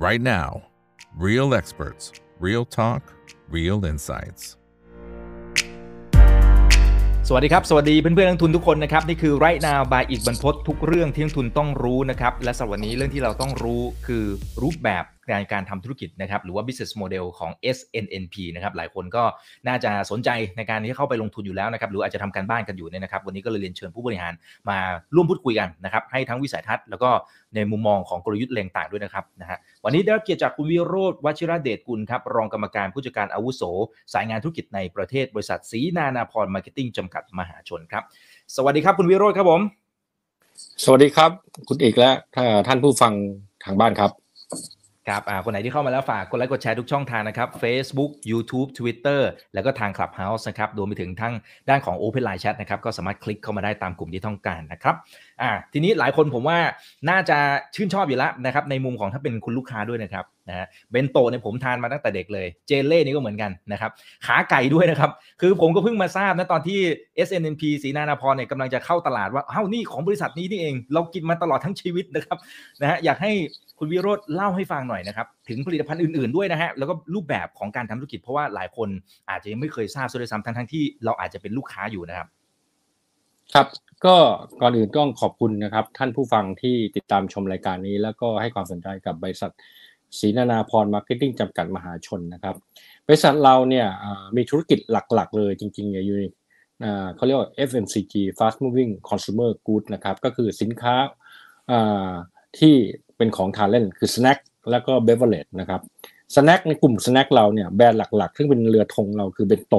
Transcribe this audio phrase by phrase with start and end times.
[0.00, 0.62] right now.
[1.14, 2.10] Real experts,
[2.46, 3.02] real talk,
[3.56, 4.42] real insights.
[7.28, 14.24] สวัสดีครับ สวัสดีเพื่อนเพื่อนักลงทุนทุกคนนะครับ นี่คือไรนาบายอีกบรรพททุกเรื่องที่นักทุนต้องรู้นะครับ และสำหรับวันนี้เรื่องที่เราต้องรู้คือ
[14.62, 19.24] รูปแบบ การการทำธุรกิจนะครับหรือว่า business model ของ SNNP นะครับหลายคนก็
[19.68, 24.32] น่าจะสนใจในการที่เข้าไปลงทุนอยู่แล้วนะครับหรืออาจจะทำการบ้านกันอยู่เนี่ยนะครับวันนี้ก็เลยเรียนเชิญผู้บริหาร
[24.70, 24.78] มา
[25.14, 27.10] ร่วมพูดคุยกันนะครับให้ทั้งวิสัยทัศน์แล้วก็
[27.54, 33.62] ในมุมมองของกลยุทธ์แรงต่างด้วยนะครับนะฮะวันนี้ได้รับเกียรติจากคุณวิโรธวชิระเดชกุลครับรองกรรมการผู้จัดการอาวุโส
[34.12, 38.02] สายงานธุรกิจในประเทศบริษัทศรีนานาพรมาร์เก็ตติ้งจำกัดมหาชนครับ
[38.56, 39.60] สวัสดีครับคุณวิโรธครับผม
[40.84, 41.30] สวัสดีครับ
[41.68, 42.10] คุณเอกและ
[42.66, 43.12] ท่านผู้ฟัง
[43.64, 44.10] ทางบ้านครับ
[45.10, 49.20] ครับอ่าคนไหนที่เข้ามาแล้วฝากกดไลค์กดแชร์ทุกช่องทางนะครับ Facebook YouTube Twitter
[49.54, 51.34] แล้วก็ทาง Clubhouse นะครับรวมไปถึงทั้ง
[51.68, 54.94] ด้านของ Open Line Chat นะครับก็สามารถคลิกเข้ามาได้ตามกลุ่มที่ต้องการนะครับ
[55.42, 56.58] อ่าทีนี้หลายคนผมว่า
[57.10, 57.38] น่าจะ
[57.74, 63.90] ชื่นชอบอยู่แล้วนะครับในมุมของถ้าเป็นคุณลูกค้าด้วยนะครับนะฮะเบนโตะเนี่ยผมทานมาตั้งแต่เด็กเลย เจเล่นี่ก็เหมือนกันนะครับ
[64.26, 66.78] ขาไก่ด้วยนะครับ คือผมก็เพิ่งมาทราบนะตอนที่
[67.28, 72.38] SNNP ศรีนานาพรเนี่ยกำลังจะเข้าตลาดว่าเอ้านี่ของบริษัทนี้นี่เอง เรากินมาตลอดทั้งชีวิตนะครับ
[72.80, 73.32] นะฮะอยากให้
[73.82, 78.88] คุณวิโรธเล่าให้ฟังหน่อยนะครับ ถึงผลิตภัณฑ์อื่นๆด้วยนะฮะ แล้วก็รูปแบบของการทำธุรกิจเพราะว่าหลายคน
[79.30, 82.28] อาจจะยังไม่เคยทราบด้วยซ้ำทั้งๆที่เราอาจจะเป็นลูกค้าอยู่นะครับ
[83.54, 83.66] ครับ
[84.04, 84.16] ก็
[84.60, 89.50] ก่อนอื่นต้องขอบคุณนะครับ ท่านผู้ฟังที่ติดตามชมรายการนี้ แล้วก็ให้ความสนใจกับบริษัท
[90.18, 92.54] ศรีนานาพรมาร์เก็ตติ้งจำกัดมหาชนนะครับ
[93.06, 93.86] บริษัทเราเนี่ย
[94.36, 96.24] มีธุรกิจหลักๆ เลยจริงๆเนี่ยอยู่ใน
[97.16, 100.94] เขาเรียกว่า FMCG Fast Moving Consumer Goods นะครับ ก็คือสินค้า
[102.58, 102.76] ที่
[103.20, 104.38] เป็นของทานเล่นคือ snack
[104.70, 105.80] แล้วก็ beverage นะครับ
[106.34, 109.74] snack ในกลุ่ม snack เราเนี่ยแบรนด์หลักๆ ซึ่งเป็นเรือธงเราคือเบนโตะ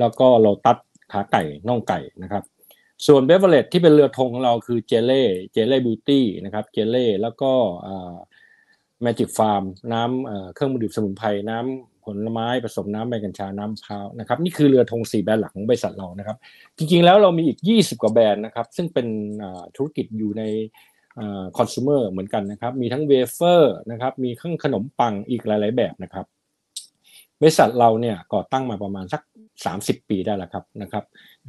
[0.00, 0.78] แล้วก็โลตัส
[1.12, 2.42] ขาไก่น่องไก่นะครับ
[3.06, 7.52] ส่วน beverage ที่เป็นเรือธงของเราคือเจเล่เจเล่บิวตี้นะครับเจเล่แล้วก็
[9.02, 16.36] เมจิกฟาร์มน้ำเครื่องดื่มสมุนไพรน้ำผลไม้ผสมน้ำใบกัญชาน้ำมะพร้าวนะครับนี่คือเรือธงสี่แบรนด์หลักของบริษัทเรานะครับ
[16.76, 19.06] จริงๆแล้วเรามีอีก 20 กว่าแบรนด์นะครับ ซึ่งเป็น
[19.76, 20.42] ธุรกิจอยู่ใน
[21.56, 26.26] คอน sumer เหมือนกันนะครับ มีทั้งเวเฟอร์นะครับมีข้งขนมปังอีกหลาย ๆ แบบนะครับ
[27.40, 29.22] บริษัทเราเนี่ยก่อตั้งมาประมาณสัก
[29.64, 31.04] 30 ปีได้แล้วครับนะครับ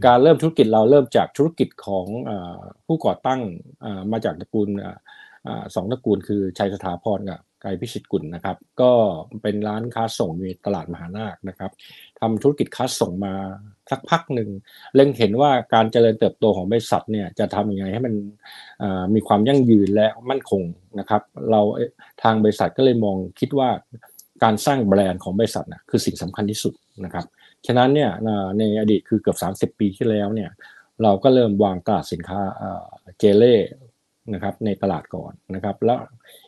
[0.06, 2.06] การเริ่มธุรกิจเราเริ่มจากธุรกิจของ
[2.88, 3.41] ผู้ก่อตั้ง
[4.12, 4.69] มาจากตระกูล
[5.75, 8.91] สองตระกูลคือชัยสถาพรกับไกรพิชิตกุลนะครับ ก็
[9.41, 11.72] เป็นร้านค้าส่งมีตลาดมหานาคนะครับ
[12.19, 13.34] ทำธุรกิจค้าส่งมา
[13.92, 14.50] สักพักหนึ่ง
[14.96, 18.14] เล็งเห็นว่าการเจริญเติบโตของบริษัทเนี่ยจะทำยังไงให้มัน
[19.16, 20.64] มีความยั่งยืนและมั่นคง
[21.00, 21.22] นะครับ
[21.52, 21.62] เรา
[22.24, 23.70] ทางบริษัทก็เลยมองคิดว่า
[24.44, 26.74] การสร้างแบรนด์ของบริษัทนะคือสิ่งสำคัญที่สุด
[27.06, 27.26] นะครับ
[27.66, 28.10] ฉะนั้นเนี่ย
[28.58, 29.36] ในอดีตคือเกือ
[29.68, 30.50] บ30 ปีที่แล้วเนี่ย
[31.04, 32.40] เราก็เริ่มวางตลาดสินค้า
[33.20, 33.58] เจเล่
[34.34, 36.00] นะครับในตลาดก่อนนะครับ แล้ว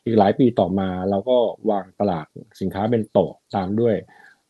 [0.05, 1.37] อีกหลายปีต่อมาเราก็
[1.71, 2.25] วางตลาด
[2.61, 3.19] สินค้าเบนโตะ
[3.55, 3.95] ตามด้วย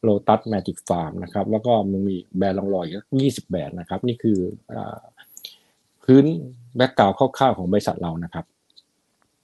[0.06, 2.86] โลตัสเมจิกฟาร์มนะครับ แล้วก็มันมีแบรนด์รองรอย
[3.22, 4.40] ยี่สิบแบรนด์นะครับ นี่คือ
[6.04, 6.26] พื้น
[6.76, 8.46] background คร่าวๆของบริษัทเรานะครับ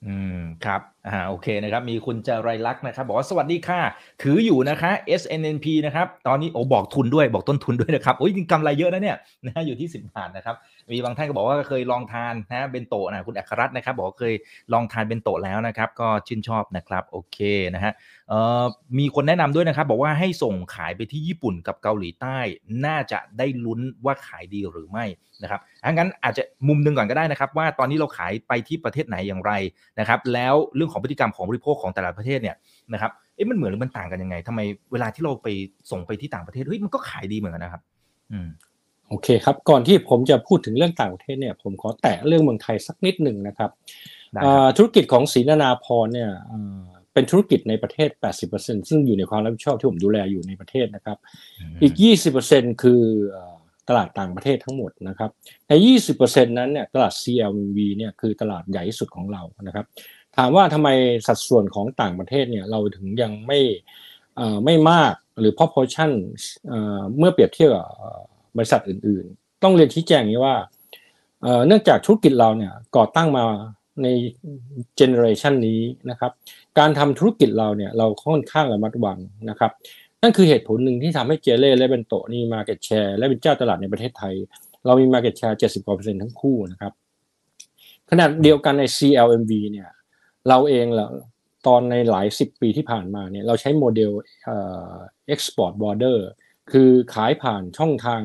[0.05, 3.81] อืมครับ อ่าโอเคนะครับมีคุณจารยลักษณ์นะครับ บอกว่าสวัสดีค่ะ
[4.21, 4.91] ถืออยู่นะคะ
[5.21, 10.55] SNNP นะครับ ตอนนี้โอ้บอกทุนด้วยบอกต้นทุนด้วยนะครับโอ้ยกำไรเยอะนะเนี่ยนะอยู่ที่ 10 บาทนะครับ
[10.91, 14.33] มีบางท่านก็บอกว่าเคยลองทานนะเบนโตะนะคุณอัครรัตน์นะครับ บอกว่าเคย
[14.73, 17.37] ลองทานเบนโตะแล้วนะครับ ก็ชื่นชอบนะครับโอเค
[17.75, 17.93] นะฮะ
[18.29, 18.63] เอ่อ
[18.99, 22.37] มีคนแนะนำด้วยนะครับ บอกว่าให้ส่งขายไปที่ญี่ปุ่นกับเกาหลีใต้
[22.85, 25.07] น่าจะได้ลุ้นว่าขายดีหรือไม่
[25.43, 25.61] นะครับ
[25.91, 29.51] งั้นอาจจะมุมหนึ่งก่อนก็ได้นะครับ ว่าตอนนี้เราขายไปที่ประเทศไหนอย่างไร
[29.99, 32.55] นะครับ แล้วเรื่องของพฤติกรรมของบริโภคของแต่ละประเทศเนี่ย
[32.93, 34.59] นะครับเอ๊ะมันเหมือนหรือมันต่างกันยังไงทำไม
[34.91, 35.47] เวลาที่เราไป
[35.91, 37.81] ส่งไปที่ต่างประเทศเฮ้ยมันก็ขายดีเหมือนกันนะครับ
[38.31, 38.49] อืม
[39.09, 43.69] โอเคครับก่อนที่ผมจะพูดถึงเรื่องต่างประเทศเนี่ยผมขอแตะเรื่องเมืองไทยสักนิดหนึ่งนะครับ
[44.77, 46.29] ธุรกิจของศรีนานาพรเนี่ย
[47.13, 48.09] เป็นธุรกิจในประเทศ
[48.49, 51.17] 80%ซึ่งอยู่ในความรับผิดชอบที่ผมดูแลอยู่ในประเทศนะครับ
[51.81, 51.93] อีก
[52.37, 53.01] 20%คือ
[53.89, 55.29] ตลาดต่างประเทศทั้งหมดนะครับ
[55.69, 55.73] ใน
[56.11, 59.85] 20%นั้นเนี่ยตลาด CLV เนี่ยคือตลาดใหญ่ที่สุดของเรานะครับ
[60.37, 60.89] ถามว่าทำไม
[61.27, 63.59] สัดส่วนของต่างประเทศเนี่ยเราถึงยังไม่
[64.65, 66.11] ไม่มากหรือ proportion
[67.17, 67.87] เมื่อเปรียบเทียบกับ
[68.57, 70.55] บริษัทอื่น ๆ ต้องเรียนชี้แจงนี้ว่า
[71.67, 73.43] เนื่องจากธุรกิจเราเนี่ยก่อตั้งมา
[74.03, 74.07] ใน
[74.95, 76.31] generation นี้นะครับ
[76.79, 79.19] การทำธุรกิจเราเนี่ยเราค่อนข้างระมัดระวัง
[79.49, 79.71] นะครับ
[80.21, 84.33] นั่นคือเหตุผลหนึ่งที่ทำให้เจเล่และเบนโตะนี่ market share และเป็นเจ้าตลาดในประเทศไทย
[84.85, 86.93] เรามี market share 70กว่าเปอร์เซ็นต์ทั้งคู่นะครับ
[88.09, 89.89] ขณะเดียวกันใน CLMV เนี่ย
[90.49, 91.07] เราเองละ
[91.67, 94.11] ตอนในหลายสิบปีที่ผ่านมาเนี่ยเราใช้โมเดล
[94.45, 94.87] เอ่อ
[95.67, 96.27] cross border
[96.71, 98.21] คือขายผ่านช่องทาง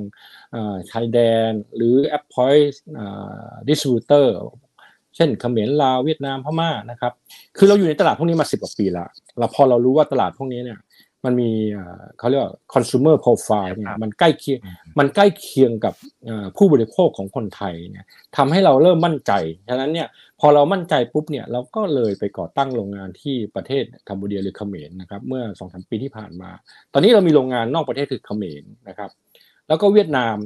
[0.91, 1.19] ชายแด
[1.49, 4.35] น หรือ appoint distributor
[5.17, 7.13] เช่นเขมรลาวเวียดนามพม่านะครับ
[7.57, 9.07] คือเราอยู่ในตลาดพวกนี้มาสิบกว่าปีละ
[9.39, 10.79] เราพอเรารู้ว่าตลาดพวกนี้เนี่ย
[11.27, 11.51] มันมี
[12.19, 14.59] เขาเรียกว่า consumer profile เนี่ยมันใกล้เคียง
[14.99, 15.95] มันใกล้เคียงกับ
[16.57, 18.05] ผู้บริโภคของคนไทยเนี่ย
[18.37, 19.33] ทำให้เราเริ่มมั่นใจ
[19.69, 20.09] ฉะนั้นเนี่ย
[20.41, 26.51] พอเรามั่นใจปุ๊บเนี่ยเราก็เลยไปก่อตั้งโรงงานที่ประเทศ Cambodia หรือเขมรนะครับเมื่อสองสามปีที่ผ่านมา
[26.93, 29.11] ตอนนี้เรามีโรงงานนอกประเทศคือเขมรนะครับ
[29.69, 30.37] แล้วก็เวียดนาม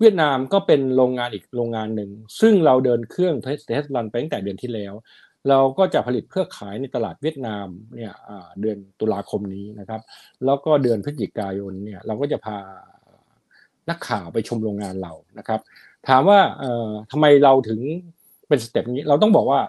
[0.00, 2.10] เวียดนามก็เป็นโรงงานอีกโรงงานหนึ่ง
[2.40, 4.92] ซึ่งเราเดินเครื่อง test test run ไปตั้งแต่เดือนที่แล้ว
[5.48, 7.66] เราก็จะผลิตเพื่อขายในตลาดเวียดนาม
[7.96, 8.12] เนี่ย
[8.60, 10.00] เดือนตุลาคมนี้นะครับ
[10.44, 12.58] แล้วก็เดือนพฤศจิกายนเนี่ยเราก็จะพา
[13.90, 15.60] นักข่าวไปชมโรงงานเรานะครับ
[16.08, 16.40] ถามว่า
[17.10, 17.80] ทำไมเราถึง
[18.48, 19.60] เป็น step นี้เราต้องบอกว่า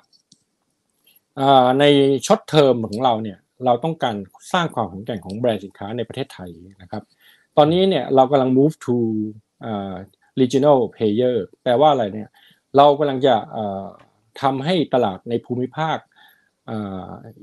[1.79, 1.85] ใน
[2.25, 4.15] short term ของเราเนี่ยเราต้องการ
[4.53, 6.50] สร้างความแข็งแกร่งของแบรนด์สินค้าในประเทศไทย
[6.81, 7.03] นะครับ
[7.57, 8.95] ตอนนี้เนี่ยเรากำลัง move to
[10.39, 12.29] regional player แปลว่าอะไรเนี่ย
[12.77, 13.35] เรากำลังจะ
[14.42, 15.98] ทำให้ตลาดในภูมิภาค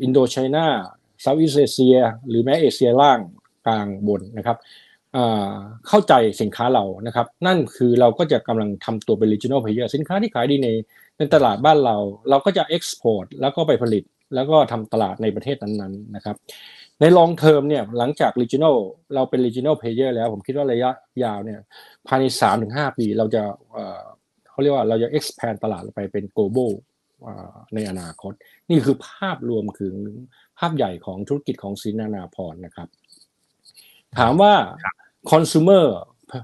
[0.03, 1.97] Indochina Southeast Asia
[2.29, 3.19] หรือแม้เอเชียล่าง
[3.67, 4.57] กลางบนนะครับ
[5.89, 10.69] เข้าใจสินค้าเรานะครับ นั่นคือเราก็จะกำลังทำตัวเป็น regional player สินค้าที่ขายดีใน
[11.19, 11.97] ในตลาดบ้านเรา
[12.31, 14.05] เราก็จะ export แล้วก็ไปผลิต
[14.35, 16.37] แล้วก็ทำตลาดในประเทศนั้นๆนะครับ
[17.01, 18.77] ใน long term เนี่ยหลังจาก regional
[19.15, 20.91] เราเป็น regional player แล้วผมคิดว่าระยะ
[21.25, 21.61] ยาวเนี่ย
[22.07, 22.25] ภายใน
[22.63, 23.43] 3-5 ปีเราจะ
[24.55, 26.73] เขาเรียกว่าเราจะ expand ตลาดไปเป็น global
[27.75, 28.33] ในอนาคต
[28.71, 29.91] นี่คือภาพรวมคือ
[30.59, 32.89] ภาพใหญ่ของธุรกิจของซินานาพรนะครับ
[34.19, 34.53] ถามว่า
[35.33, 35.85] consumer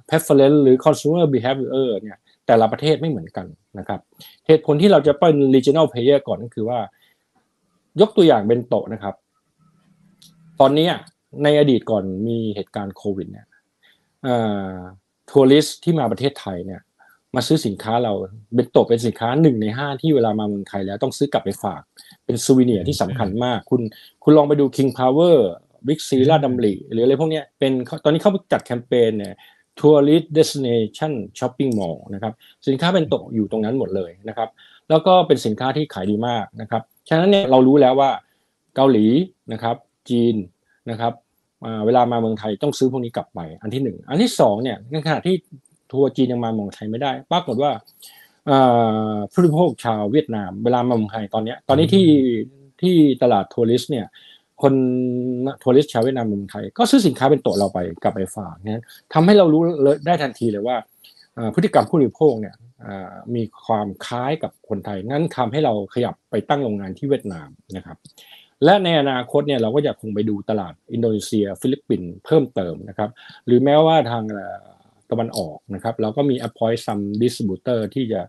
[0.08, 3.46] preference หรือ consumer behavior เนี่ยแต่ละประเทศไม่เหมือนกัน
[3.78, 4.00] นะครับ
[4.46, 6.78] เหตุผลที่เราจะเป็น regional player ก่อนก็คือว่า
[8.00, 9.14] ยกตัวอย่างเป็นโตนะครับ
[10.60, 10.88] ตอนนี้
[11.42, 13.46] ในอดีตก่อนมีเหตุการณ์โควิดเนี่ย
[15.30, 16.80] ทัวริสที่มาประเทศไทยเนี่ย
[17.36, 18.12] มาซื้อสินค้าเรา
[18.54, 21.82] เบนโตเป็นสินค้าหนึ่งในห้าที่เวลามาเมืองไทยแล้วต้องซื้อกลับไปฝาก
[22.24, 23.80] เป็นซูวิเนียที่สำคัญมาก คุณ
[24.24, 25.36] คุณลองไปดู King Power
[25.86, 27.72] บิ๊กซีราชดำริหรืออะไรพวกนี้เป็น
[28.04, 29.34] ตอนนี้เขาจัดแคมเปญเนี่ย
[29.78, 32.32] tourist destination shopping mall นะครับ
[32.68, 34.48] สินค้าเบนโตะอยู่ตรงนั้นหมดเลยนะครับ
[34.90, 38.10] แล้วก็เป็นสินค้าที่ขายดีมากนะครับฉะนั้นเนี่ยเรารู้แล้วว่า
[38.76, 39.06] เกาหลี
[39.52, 39.76] นะครับ
[40.08, 40.34] จีน
[40.90, 41.12] นะครับ
[41.86, 45.36] เวลามาเมืองไทยต้องซื้อพวกนี้กลับไปอันที่หนึ่งอันที่สองเนี่ยในขณะที่
[45.92, 47.70] ทัวร์จีนยังมาเมืองไทยไม่ได้ ปรากฏว่า
[49.32, 52.06] ผู้บริโภคชาวเวียดนาม เวลามาเมืองไทยตอนนี้ตอนนี้ที่
[52.82, 54.06] ที่ตลาด tourist เนี่ย
[54.62, 54.75] คน
[55.62, 58.82] tourist ชาวเวียดนามเมืองไทย ก็ซื้อสินค้าเป็นโต๊ะเราไปกลับไปฝากเนี่ย
[59.12, 59.62] ทำให้เรารู้
[60.06, 60.76] ได้ทันทีเลยว่า
[61.54, 62.54] พฤติกรรมผู้บริโภคเนี่ย
[63.34, 67.96] มีความคล้ายกับคนไทย นั้นทำให้เราขยับไปตั้งโรงงานที่เวียดนามนะครับ
[68.64, 73.10] และในอนาคตเนี่ยเราก็จะคงไปดูตลาดอินโดนีเซีย ฟิลิปปินส์เพิ่มเติมนะครับ
[73.46, 74.25] หรือแม้ว่าทาง
[75.12, 78.20] ตะวันออกนะครับ เราก็มี appoint some distributor ที่จะ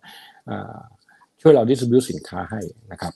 [1.42, 2.62] ช่วยเรา distribute สินค้าให้
[2.92, 3.14] นะครับ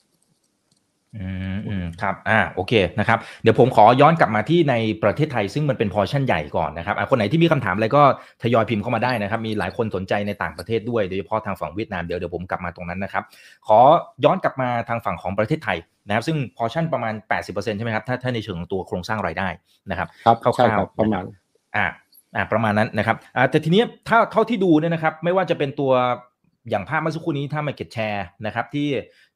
[1.16, 8.02] อืมอืมครับอ่าโอเคนะครับเดี๋ยวผมขอย้อนกลับมาที่ในประเทศไทยซึ่งมันเป็นพอชั่นใหญ่ก่อนนะครับคนไหนที่มีคำถามอะไรก็
[8.42, 13.24] ทยอยพิมพ์เข้ามาได้นะครับ มีหลายคนสนใจในต่างประเทศด้วยโดยเฉพาะทางฝั่งเวียดนามเดี๋ยวเดี๋ยวผมกลับมาตรงนั้นนะครับ
[13.66, 13.78] ขอ
[14.24, 17.14] ย้อนกลับมาทางฝั่งของประเทศไทยนะครับ ซึ่งพอชั่นประมาณ
[17.46, 19.48] 80%ใช่ไหมครับถ้าถ้าในเชิงของตัวโครงสร้างรายได้
[19.90, 21.24] นะครับครับคร่าวๆประมาณ
[21.76, 21.86] อ่า
[22.36, 25.92] อ่าประมาณนั้นนะครับอ่าแต่ทีนี้ถ้าเท่าที่ดูเนี่ยนะครับ ไม่ว่าจะเป็นตัว
[26.70, 28.86] อย่างภาพเมื่อสักครู่นี้ถ้า market share นะครับที่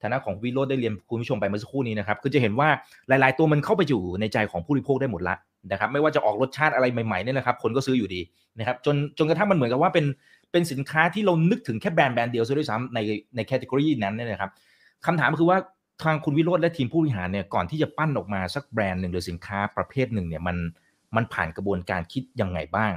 [0.02, 2.68] ฐานะของวิโรดได้เรียนคุณผู้ชมไปเมื่อสักครู่นี้นะครับคือจะเห็นว่า
[3.08, 5.36] หลาย ๆ ตัวมันเข้าไปอยู่ในใจของผู้บริโภคได้หมดละ
[5.72, 8.20] นะครับไม่ว่าจะออกรสชาติอะไรใหม่ๆเนี่ยนะครับคนก็ซื้ออยู่ดี
[8.58, 10.06] นะครับจนจนกระทั่งมันเหมือนกับว่าเป็น
[10.52, 12.98] เป็นสินค้าที่เรานึกถึงแค่แบรนด์แบรนด์เดียวซะด้วยซ้ำใน
[13.36, 14.50] ใน category นั้นเนี่ยนะครับ
[15.06, 15.58] คำถามคือว่า
[16.02, 20.56] ทางคุณวิโรธและทีมผู้บริหารเนี่ยก่อนที่จะปั้นออกมาสักแบรนด์หนึ่งหรือสินค้าประเภทหนึ่งเนี่ยมัน
[21.16, 22.92] มันผ่านกระบวนการคิดยังไงบ้าง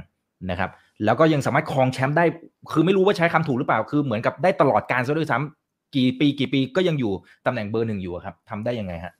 [0.50, 0.70] นะครับ
[1.04, 2.24] แล้วก็ยังสามารถครองแชมป์ได้
[2.72, 7.12] คือไม่รู้ว่าใช้คำถูกหรือเปล่า คือเหมือนกับได้ตลอดการซะด้วยซ้ำกี่ปีกี่ปีก็ยังอยู่
[7.46, 9.14] ตำแหน่งเบอร์หนึ่งอยู่ครับทำได้ยังไงฮะ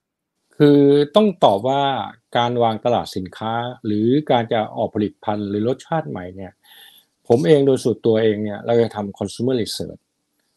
[0.56, 0.80] คือ
[1.16, 1.82] ต้องตอบว่า
[2.36, 3.52] การวางตลาดสินค้า
[3.86, 6.52] หรือการจะออกผลิตภัณฑ์หรือรสชาติใหม่เนี่ย
[7.28, 10.00] ผมเองโดยส่วนตัวเองเนี่ย เราจะทำ consumer research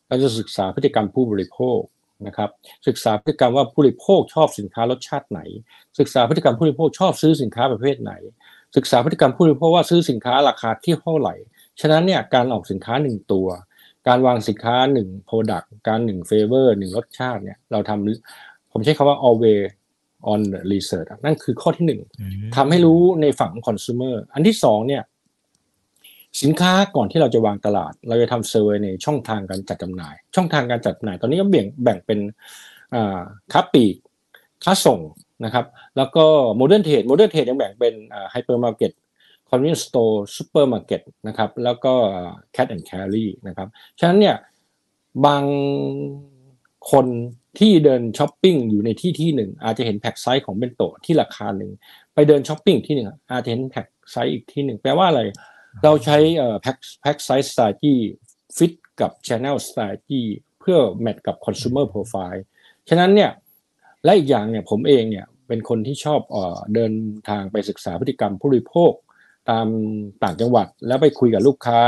[0.08, 1.79] เราจะศึกษาพฤติกรรมผู้บริโภค
[2.25, 2.50] นะครับ
[2.88, 5.41] ศึกษาพฤติกรรมว่าผู้บริโภคชอบสินค้ารสชาติไหน
[6.00, 8.13] ศึกษาพฤติกรรมผู้บริโภคชอบซื้อสินค้าประเภทไหน
[8.75, 11.33] ศึกษาพฤติกรรมผู้บริโภคว่าซื้อสินค้าราคาที่เท่าไหร่
[11.81, 13.47] ฉะนั้นเนี่ยการออกสินค้าหนึ่งตัว
[14.07, 19.62] การวางสินค้าหนึ่ง product การหนึ่ง flavor หนึ่งรสชาติเนี่ยเราทำผมใช้คำว่า always
[20.31, 22.01] on research นั่นคือข้อที่หนึ่ง
[22.55, 25.03] ทำให้รู้ในฝั่งของ consumer อันที่สองเนี่ย
[26.41, 32.20] สินค้าก่อนที่เราจะวางตลาด เราจะทำ survey ในช่องทางการจัดจำหน่าย ช่องทางการจัดจำหน่าย ตอนนี้ก็แบ่งแบ่งเป็น
[33.51, 33.96] ค้าปลีก
[34.63, 35.00] ค้าส่ง
[35.46, 35.65] นะครับ
[35.98, 36.25] แล้วก็
[36.56, 37.94] modern trade modern trade ยังแบ่งเป็น
[38.32, 41.94] hypermarket convenience store ซูเปอร์มาร์เก็ตนะครับแล้วก็
[42.51, 43.67] cash and carry นะครับ
[44.00, 44.36] ฉะนั้นเนี่ย
[45.25, 45.44] บาง
[46.91, 47.08] คน
[47.60, 51.72] ที่เดินช้อปปิ้งอยู่ในที่ที่หนึ่งอาจจะเห็น pack size ของเบนโตะที่ราคาหนึ่ง
[52.13, 55.22] ไปเดินช้อปปิ้งที่หนึ่งอาจจะเห็น pack size อีกที่หนึ่งแปลว่าอะไร
[55.84, 56.17] เราใช้
[56.62, 57.96] pack pack size strategy
[58.57, 60.24] ฟิตกับ channel strategy
[60.60, 62.41] เพื่อ match กับ consumer profile
[62.89, 63.31] ฉะนั้นเนี่ย
[64.03, 66.19] และอีกอย่างเนี่ยผมเองเนี่ยเป็นคนที่ชอบ
[66.75, 66.93] เดิน
[67.29, 68.91] ทางไปศึกษาพฤติกรรมผู้บริโภค
[69.50, 69.67] ตาม
[70.24, 71.79] ต่างจังหวัดแล้วไปคุยกับลูกค้า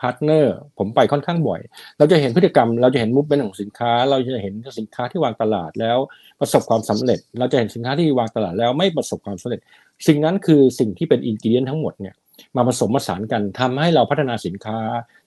[0.00, 1.60] partner ผมไปค่อนข้างบ่อย
[1.98, 5.98] เราจะเห็นพฤติกรรม เราจะเห็นมุกเป็นของสินค้า เราจะเห็นสินค้าที่วางตลาดแล้ว
[6.40, 9.60] ประสบความสำเร็จ เราจะเห็นสินค้าที่วางตลาดแล้วไม่ประสบความสำเร็จ
[10.06, 12.14] สิ่งนั้นคือสิ่งที่เป็น ingredient ทั้งหมดเนี่ย
[12.56, 14.78] มาผสมผสานกันทำให้เราพัฒนาสินค้า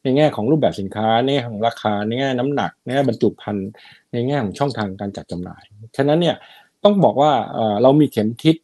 [0.03, 3.69] ในแง่ของรูปแบบสินค้าในแง่ของราคาในแง่น้ำหนักในแง่บรรจุภัณฑ์
[4.12, 5.63] ในแง่ของช่องทางการจัดจำหน่าย
[5.98, 6.36] ฉะนั้นเนี่ย
[6.84, 8.55] ต้องบอกว่าเออเรามีเข็มทิศ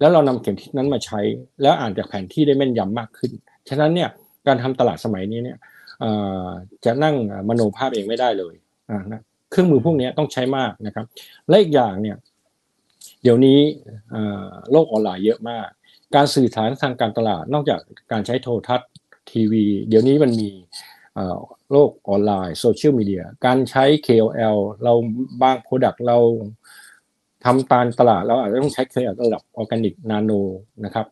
[0.00, 1.20] แล้วเรานำเข็มทิศนั้นมาใช้
[1.62, 3.32] แล้วอ่านจากแผนที่ได้แม่นยำมากขึ้น
[3.68, 4.08] ฉะนั้นเนี่ย
[4.46, 5.58] การทำตลาดสมัยนี้เนี่ย
[6.00, 6.04] เอ
[6.44, 6.46] อ
[6.84, 7.14] จะนั่ง
[7.48, 8.54] มโนภาพเองไม่ได้เลย
[8.90, 11.06] อ่านะเครื่องมือพวกนี้ต้องใช้มากนะครับ
[11.48, 12.16] และอีกอย่างเนี่ย
[13.22, 13.58] เดี๋ยวนี้
[14.10, 15.68] เออโลกออนไลน์เยอะมาก
[16.14, 17.80] การสื่อสารทางการตลาดนอกจาก
[18.12, 18.88] การใช้โทรทัศน์
[19.30, 20.50] ทีวี เดี๋ยวนี้มันมี
[21.72, 24.92] โลกออนไลน์โซเชียลมีเดียการใช้ KOL เรา
[25.42, 26.18] บาง product เรา
[27.44, 30.30] ทำตามตลาดเราอาจจะต้องใช้ KOL ระดับ organic nano
[30.84, 31.06] นะครับ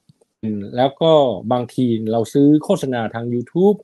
[0.76, 1.12] แล้วก็
[1.52, 3.76] บางทีเราซื้อโฆษณาทาง YouTube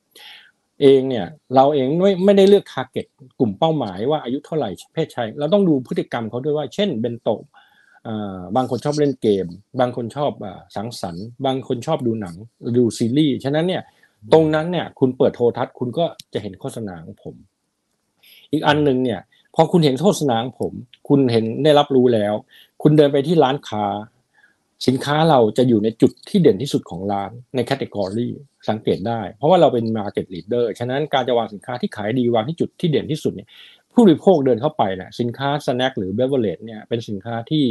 [0.83, 3.07] เองเนี่ยเราเองไม่ไม่ได้เลือก target
[3.39, 7.43] กลุ่มเป้าหมายว่าอายุเท่าไหร่เพศชายเราต้องดูพฤติกรรมเขาด้วยว่า เช่นเบนโตะ
[8.57, 9.47] บางคนชอบเล่นเกม
[9.81, 12.35] บางคนชอบอ่าสังสรรค์บางคนชอบดูหนัง
[12.77, 13.83] ดูซีรีส์ฉะนั้นเนี่ย
[14.33, 17.35] ตรงนั้นเนี่ยคุณเปิดโทรทัศน์คุณก็จะเห็นโฆษณาของผม
[18.53, 19.21] อีกอันหนึ่งเนี่ย
[19.55, 20.73] พอคุณเห็นโฆษณาของผม
[21.09, 22.35] คุณเห็นได้รับรู้แล้ว
[22.83, 23.85] คุณเดินไปที่ร้านค้า
[24.87, 28.29] สินค้าเราจะอยู่ในจุดที่เด่นที่สุดของร้านในแคตตากรี
[28.69, 33.49] สังเกตได้ เพราะว่าเราเป็น Market Leader ฉะนั้นการจะวางสินค้าที่ขายดีวางที่จุดที่เด่นที่สุดเนี่ย
[33.95, 37.65] ผู้บริโภคเดินเข้าไปเนี่ยสินค้าสแน็คหรือเบเวอร์เลจเนี่ยเป็นสินค้าที่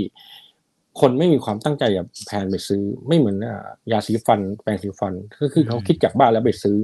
[1.00, 6.77] คนไม่มีความตั้งใจจะแพนไปซื้อ ไม่เหมือนอ่ายาสีฟันแปรงสีฟันก็คือเขาคิดจากบ้านแล้วไปซื้อ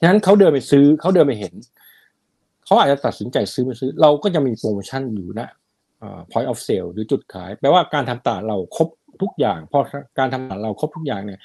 [0.00, 1.54] ฉะนั้นเขาเดินไปซื้อเขาเดินไปเห็น
[2.64, 5.48] เขาอาจจะตัดสินใจซื้อไปซื้อ เราก็จะมีโปรโมชั่นอยู่นะ
[6.02, 8.88] อ่า point of sale หรือจุดขาย แปลว่าการทำตลาดเราครบ
[9.22, 9.78] ทุกอย่างพอ
[10.18, 11.40] การทำตลาดเราครบทุกอย่างเนี่ย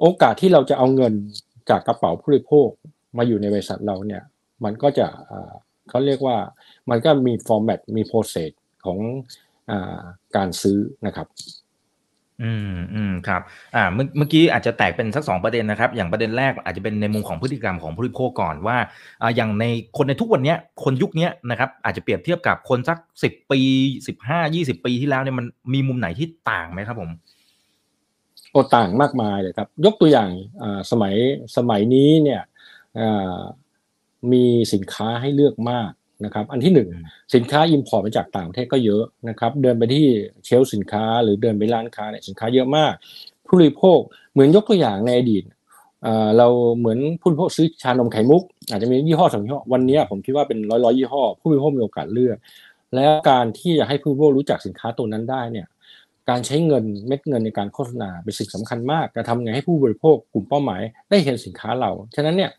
[0.00, 1.12] โอกาสที่เราจะเอาเงิน
[1.70, 2.68] จากกระเป๋าผู้บริโภค
[3.18, 4.22] มาอยู่ในบริษัทเราเนี่ย
[4.64, 5.52] มันก็จะอ่า
[5.88, 6.36] เขาเรียกว่า
[6.90, 8.50] มันก็มีฟอร์แมตมีโปรเซส
[8.84, 8.98] ของ
[9.70, 10.00] อา
[10.36, 11.26] การซื้อนะครับ
[12.42, 13.42] อืมอืมครับ
[13.74, 18.76] อ่าเมื่อเมื่อกี้อาจจะแตกเป็นสักสองประเด็นนะครับ อย่างประเด็นแรกอาจจะเป็นในมุมของพฤติกรรมของผู้บริโภคก่อนว่า
[19.22, 19.64] อ่าอย่างใน
[19.96, 23.60] คนในทุกวันเนี้ยคนยุคเนี้ยนะครับอาจจะเปรียบเทียบกับคนสักสิบปี
[24.06, 27.10] สิบห้ายี่สิบปีที่แล้วเนี่ยมันมีมุมไหนที่ต่างไหมครับผม
[28.50, 30.30] โอต่างมากมายเลยครับ ยกตัวอย่าง
[30.62, 31.14] อ่าสมัย
[31.56, 32.42] สมัยนี้เนี่ย
[32.98, 33.38] อ่า
[34.32, 35.90] มีสินค้าให้เลือกมาก
[36.24, 40.06] นะครับ อันที่หนึ่งอืมสินค้า import มาจากต่างประเทศก็เยอะนะครับ เดินไปที่
[40.44, 42.92] shelf สินค้า หรือเดินไปร้านค้าเนี่ยสินค้าเยอะมาก
[43.46, 43.98] ผู้บริโภค
[44.32, 45.44] เหมือนยกตัวอย่างในอดีต
[46.06, 46.48] อ่าเรา
[46.78, 52.36] เหมือนผู้บริโภคซื้อชานมไข่มุก อาจจะมียี่ห้อสองยี่ห้อวันนี้ผมคิดว่าเป็นร้อยร้อยยี่ห้อ ผู้บริโภคมีโอกาสเลือก
[52.94, 55.66] แล้วการที่จะให้ผู้บริโภครู้จักสินค้าตัวนั้นได้เนี่ย
[56.30, 62.50] การใช้เงินเม็ดเงินในการโฆษณาเป็นสิ่งสำคัญมากจะทำไงให้ผู้บริโภคกลุ่มเป้าหมายได้เห็นสินค้าเรา ฉะนั้นเนี่ย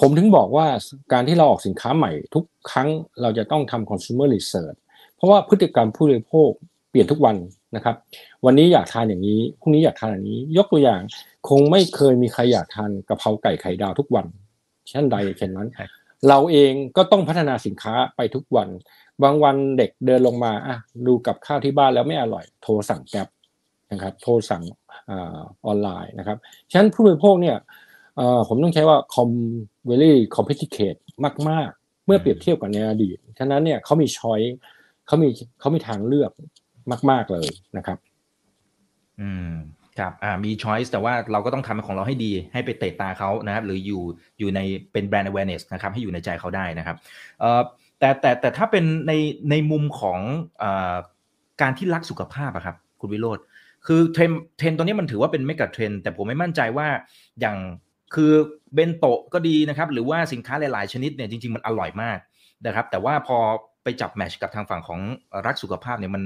[0.00, 0.66] ผมถึงบอกว่า
[1.12, 2.88] การที่เราออกสินค้าใหม่ทุกครั้ง
[3.22, 4.78] เราจะต้องทำ consumer research
[5.16, 6.50] เพราะว่าพฤติกรรมผู้บริโภค
[6.90, 7.36] เปลี่ยนทุกวัน
[7.76, 7.96] นะครับ
[8.44, 11.00] วันนี้อยากทานอย่างนี้พรุ่งนี้อยากทานอย่างนี้ ยกตัวอย่าง
[11.48, 14.26] คงไม่เคยมีใครอยากทานกะเพราไก่ไข่ดาวทุกวัน
[14.88, 15.86] เช่นใดเช่นนั้นใช่
[16.28, 18.68] เราเองก็ต้องพัฒนาสินค้าไปทุกวัน
[19.22, 20.76] บางวันเด็กเดินลงมาอะ
[21.06, 23.28] ดูกับข้าวที่บ้านแล้วไม่อร่อยโทรสั่งแกร็บ
[23.92, 24.62] นะครับโทรสั่ง
[25.10, 26.38] อาออนไลน์นะครับ
[26.70, 27.56] ฉะนั้นผู้บริโภคเนี่ย
[28.18, 29.30] เอ่อผมต้องใช้ว่า com
[29.90, 30.94] very complicated
[31.50, 34.40] มาก ๆ เมื่อเปรียบเทียบกับในอดีต ฉะนั้นเนี่ยเขามีช้อย
[35.06, 35.28] เขามี
[35.60, 36.30] เขามีทางเลือก
[37.10, 37.98] มาก ๆเลยนะครับ
[39.20, 39.50] อืม
[39.98, 44.02] ครับอ่ามี choice แต่ว่าเราก็ต้องทำของเราให้ดีให้ไปเตะตาเขานะครับ หรืออยู่
[44.38, 44.60] อยู่ใน
[44.92, 46.96] เป็นแบรนด์ awareness นะครับ ให้อยู่ในใจเขาได้นะครับ
[47.40, 47.62] เอ่อ
[47.98, 49.12] แต่แต่แต่ถ้าเป็นใน
[49.50, 50.20] ในมุมของ
[50.58, 50.94] เอ่อ
[51.62, 53.38] การที่รักสุขภาพอะครับ คุณวิโรจน์
[53.86, 56.86] คือ trend trend ตัวนี้มันถือว่าเป็น megatrend แต่ผมไม่มั่นใจว่า
[57.40, 57.56] อย่าง
[58.14, 58.32] คือ
[58.74, 62.18] เบนโตะก็ดีนะครับ หรือว่าสินค้าหลาย ๆ ชนิดเนี่ยจริง ๆ มันอร่อยมาก
[62.66, 63.38] นะครับ แต่ว่าพอ
[63.82, 65.00] ไปจับ match กับทางฝั่งของ
[65.46, 66.22] รักสุขภาพเนี่ยมัน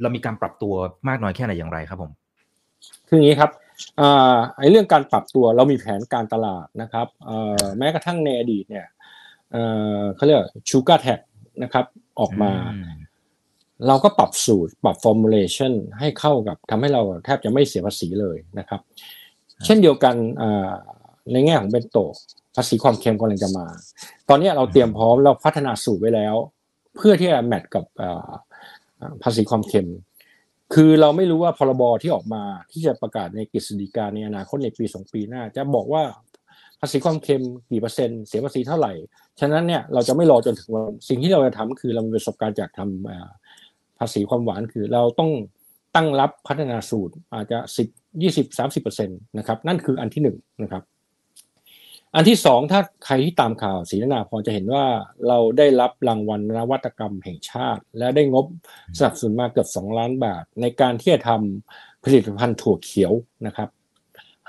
[0.00, 0.74] เรามีการปรับตัว
[1.08, 2.10] มากน้อยแค่ไหนอย่างไรครับผม
[3.08, 3.50] คืออย่างนี้ครับ
[4.00, 8.86] อ่าไอ้เรื่องการปรับตัวเรามีแผนการตลาดนะครับเอ่อแม้กระทั่งในอดีตเนี่ย
[9.52, 9.62] เอ่
[9.98, 11.20] อเขาเรียกชูการ์แท็ก
[11.62, 11.84] นะครับ
[12.20, 12.98] ออกมาอืม
[13.86, 18.80] เราก็ปรับสูตรปรับ formulation ให้เข้ากับทำให้เราแทบจะไม่เสียภาษีเลยนะครับ
[19.64, 20.72] เช่นเดียวกันอ่า
[21.32, 22.12] ในแง่ของเบนโตะ
[22.56, 23.66] ภาษีความเค็มกำลังจะมา
[24.28, 26.34] ตอนนี้เราเตรียมพร้อมเราพัฒนาสูตรไว้แล้ว
[26.96, 27.84] เพื่อที่จะแมทกับ
[29.22, 29.88] ภาษีความเค็ม
[30.74, 36.02] คือเราไม่รู้ว่าพรบที่ออกมาที่จะประกาศในกฤษฎีกาในอนาคตในปีสองปีหน้า จะบอกว่า
[36.80, 38.92] ภาษีความเค็มกี่เปอร์เซ็นต์เสียภาษีเท่าไหร่
[39.40, 45.30] ฉะนั้นเนี่ยเราจะไม่รอจนถึงวันสิ่งที่เราจะทำคือเรามีประสบการณ์จากทำภาษีความหวานคือเราต้อง
[45.96, 47.88] ตั้งรับพัฒนาสูตรอาจจะสิบ
[48.22, 50.82] ยี่สิบสามสิบเปอร์เซ็นต์นะครับนั่นคืออันที่หนึ่งนะครับ
[52.14, 54.84] อันที่สองถ้าใครที่ตามข่าวศรีนาพรจะเห็นว่า
[55.28, 58.46] เราได้รับรางวัลนวัตกรรมแห่งชาติ และได้งบ
[58.98, 63.12] สนับสนุนมาเกือบสองล้านบาท ในการที่จะทำผลิตภัณฑ์ถั่วเขียว
[63.46, 63.68] นะครับ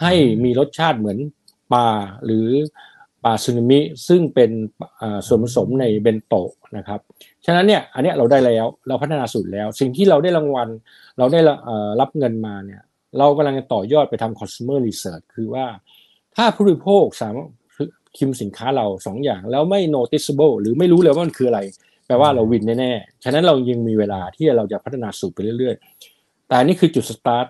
[0.01, 0.13] ให้
[0.43, 1.19] มีรสชาติเหมือน
[1.73, 1.87] ปลา
[2.25, 2.47] หรือ
[3.23, 4.51] ปลาซึนามิซึ่งเป็น
[5.27, 6.99] ส่วนผสมในเบนโตะนะครับ
[7.45, 10.69] ฉะนั้นเนี่ยอันนี้เราได้แล้วเราพัฒนาสูตรแล้ว สิ่งที่เราได้รางวัล
[11.17, 11.39] เราได้
[12.01, 12.81] รับเงินมาเนี่ย
[13.17, 15.65] เรากำลังจะต่อยอดไปทำ consumer research คือว่า
[16.35, 17.49] ถ้าผู้บริโภคสามารถ
[18.17, 21.59] คิมสินค้าเราสองอย่างแล้วไม่ noticeable หรือไม่รู้เลยว่ามันคืออะไร
[22.07, 27.47] แปลว่าเราวินแน่ๆ ฉะนั้นเรายังมีเวลาที่เราจะพัฒนาสูตรไปเรื่อยๆ แต่นี่คือจุดสตาร์ท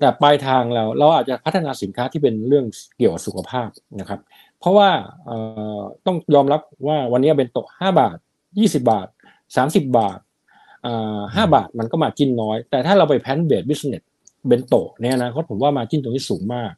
[0.00, 2.64] แต่ปลายทางเราเราอาจจะพัฒนาสินค้าที่เป็นเรื่อง
[2.98, 3.68] เกี่ยวกับสุขภาพ
[4.00, 4.20] นะครับ
[4.60, 4.90] เพราะว่า
[6.06, 8.16] ต้องยอมรับว่าวันนี้เป็นโตะห้าบาท
[8.58, 9.06] ยี่สิบบาท
[9.56, 10.18] สามสิบบาท
[11.34, 14.02] ห้าบาทมันก็ margin น้อย แต่ถ้าเราไป plant-based business
[14.46, 16.72] เบนโตะเนี่ยนะเขาผมว่า margin ตรงนี้สูงมาก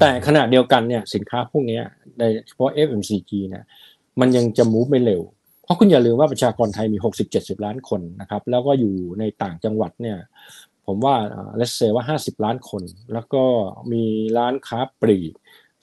[0.00, 1.80] แต่ขณะเดียวกันเนี่ยสินค้าพวกนี้
[2.18, 3.64] ในเฉพาะ FMCG เนี่ย
[4.20, 5.22] มันยังจะ move ไม่เร็ว
[5.64, 6.98] เพราะคุณอย่าลืมว่าประชากรไทยมี
[7.32, 10.18] 60-70 ล้านคนนะครับ แล้วก็อยู่ในต่างจังหวัดเนี่ย
[10.86, 11.16] ผมว่า
[11.56, 13.44] let's say ว่า 50 ล้านคน แล้วก็
[13.92, 14.04] มี
[14.38, 15.32] ร้านค้าปลีก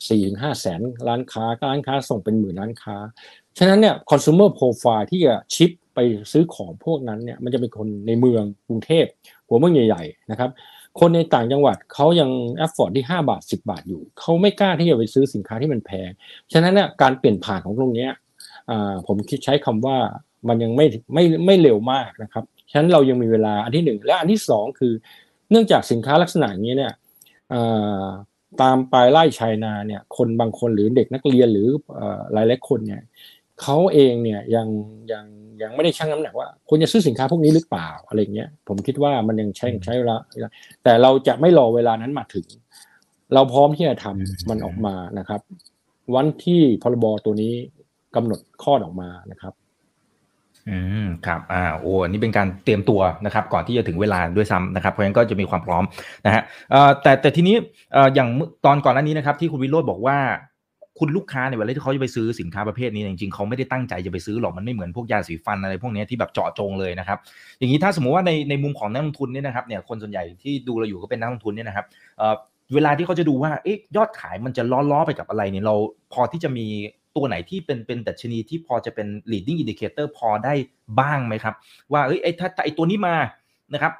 [0.05, 2.95] 4-5แสนร้านค้าร้านค้าส่งเป็นหมื่นร้านค้า
[3.57, 5.99] ฉะนั้นเนี่ย consumer profile ที่จะชิปไป
[6.31, 9.05] ซื้อของพวกนั้นเนี่ยมันจะเป็นคนในเมืองกรุงเทพ
[9.47, 10.49] หัวเมืองใหญ่ๆนะครับ
[10.99, 16.09] คนในต่างจังหวัดเขายังแอฟฟอร์ดที่5บาท 10 บาทอยู่เขาไม่กล้าที่จะไปซื้อสินค้าที่มันแพง
[16.53, 18.07] ฉะนั้นเนี่ยการเปลี่ยนผ่านของตรงนี้
[19.07, 19.97] ผมคิดใช้คำว่า
[20.47, 24.93] มันยังไม่ไม่ไม่เร็วมากนะครับฉะนั้นเรายังมีเวลาอันที่หนึ่งและอันที่สองคือ
[25.49, 26.93] เนื่องจากสินค้าลักษณะนี้เนี่ย
[28.61, 31.67] ตามปลายไล่ชายนาเนี่ยคนบางคนหรือเด็กนักเรียนหรือ
[32.33, 33.01] หลายหลายคนเนี่ย
[33.61, 34.67] เขาเองเนี่ยยัง
[35.11, 35.25] ยัง
[35.63, 40.15] ยังไม่ได้ชั่งน้ำหนักว่าควรจะซื้อสินค้าพวกนี้หรือเปล่าอะไรเงี้ยผมคิดว่ามันยังใช้ใช้เวลา
[40.83, 42.45] แต่เราจะไม่รอเวลานั้นมาถึง
[43.33, 45.41] เราพร้อมที่จะทำมันออกมานะครับ
[46.15, 47.53] วันที่พรบตัวนี้
[48.15, 49.53] กำหนดข้อออกมานะครับ
[50.69, 55.83] อืมครับอ่าโอ้อันนี้เป็นการเตรียมตัวนะครับ ก่อนที่จะถึงเวลาด้วยซ้ำนะครับ เพราะฉะนั้นก็จะมีความพร้อม
[56.25, 57.55] นะฮะเอ่อแต่แต่ทีนี้
[57.93, 58.29] เอ่ออย่าง
[58.65, 60.17] ตอนก่อนหน้านี้นะครับ ที่คุณวิโรจน์บอกว่า
[60.99, 67.17] คุณลูกค้าในเวลาที่เขาจะไปซื้อสินค้าประเภทนี้จริงๆเขาไม่ได้ตั้งใจจะไปซื้อหรอกมันไม่เหมือนพวกยาสีฟันอะไรพวกนี้ที่แบบเจาะจงเลยนะครับ
[67.59, 71.85] อย่างนี้ถ้าสมมุติว่าในในมุมของนักลงทุนเนี่ยนะครับเนี่ยคนส่วนใหญ่ที่ดูเราอยู่ก็เป็นนักลงทุนเนี่ยนะครับ
[72.17, 75.75] เเวลาที่เขาจะดูว่าเอ๊ะยอดขายมันจะล้อล้อไปกับอะไรเนี่ยเรา
[76.13, 76.67] พอที่จะมี
[77.15, 80.53] ตัวไหนที่เป็นเป็นดัชนีที่พอจะเป็น leading indicator พอได้
[80.99, 81.55] บ้างไหมครับ
[81.91, 83.15] ว่าเอ้ยไอ้ถ้าไอ้ตัวนี้มา
[83.73, 83.93] นะครับ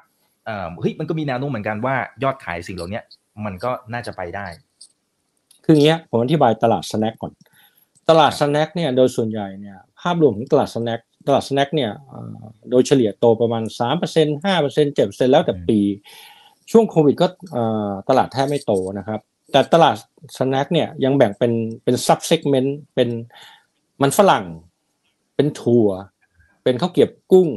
[0.44, 3.00] เอ่อเฮ้ยมันก็มีแนวโน้มเหมือนกันว่ายอดขายสิ่งเหล่านี้
[3.44, 4.46] มันก็น่าจะไปได้
[5.64, 7.32] คืออย่างเงี้ยผมอธิบายตลาด snack ก่อน
[8.08, 11.90] ตลาด snack เนี่ยโดยส่วนใหญ่เนี่ยภาพรวมของตลาด snack ตลาด snack เนี่ย
[12.70, 13.62] โดยเฉลี่ยโตประมาณ
[14.04, 15.80] 3% 5% 7%แล้วแต่ปี
[16.70, 17.26] ช่วงโควิดก็
[18.08, 19.20] ตลาดแทบไม่โตนะครับ
[19.52, 19.96] แต่ตลาด
[20.38, 21.52] snack เนี่ยยังแบ่งเป็น
[21.84, 23.08] เป็น sub-segment เป็น
[24.02, 24.44] มันฝรั่ง
[25.36, 25.88] เป็นถั่ว
[26.64, 27.48] เป็นข้าวเกรียบกุ้ง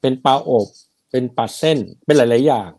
[0.00, 0.68] เป็นปลาอบ
[1.10, 2.70] เป็นปลาเส้น เป็นหลาย ๆ อย่าง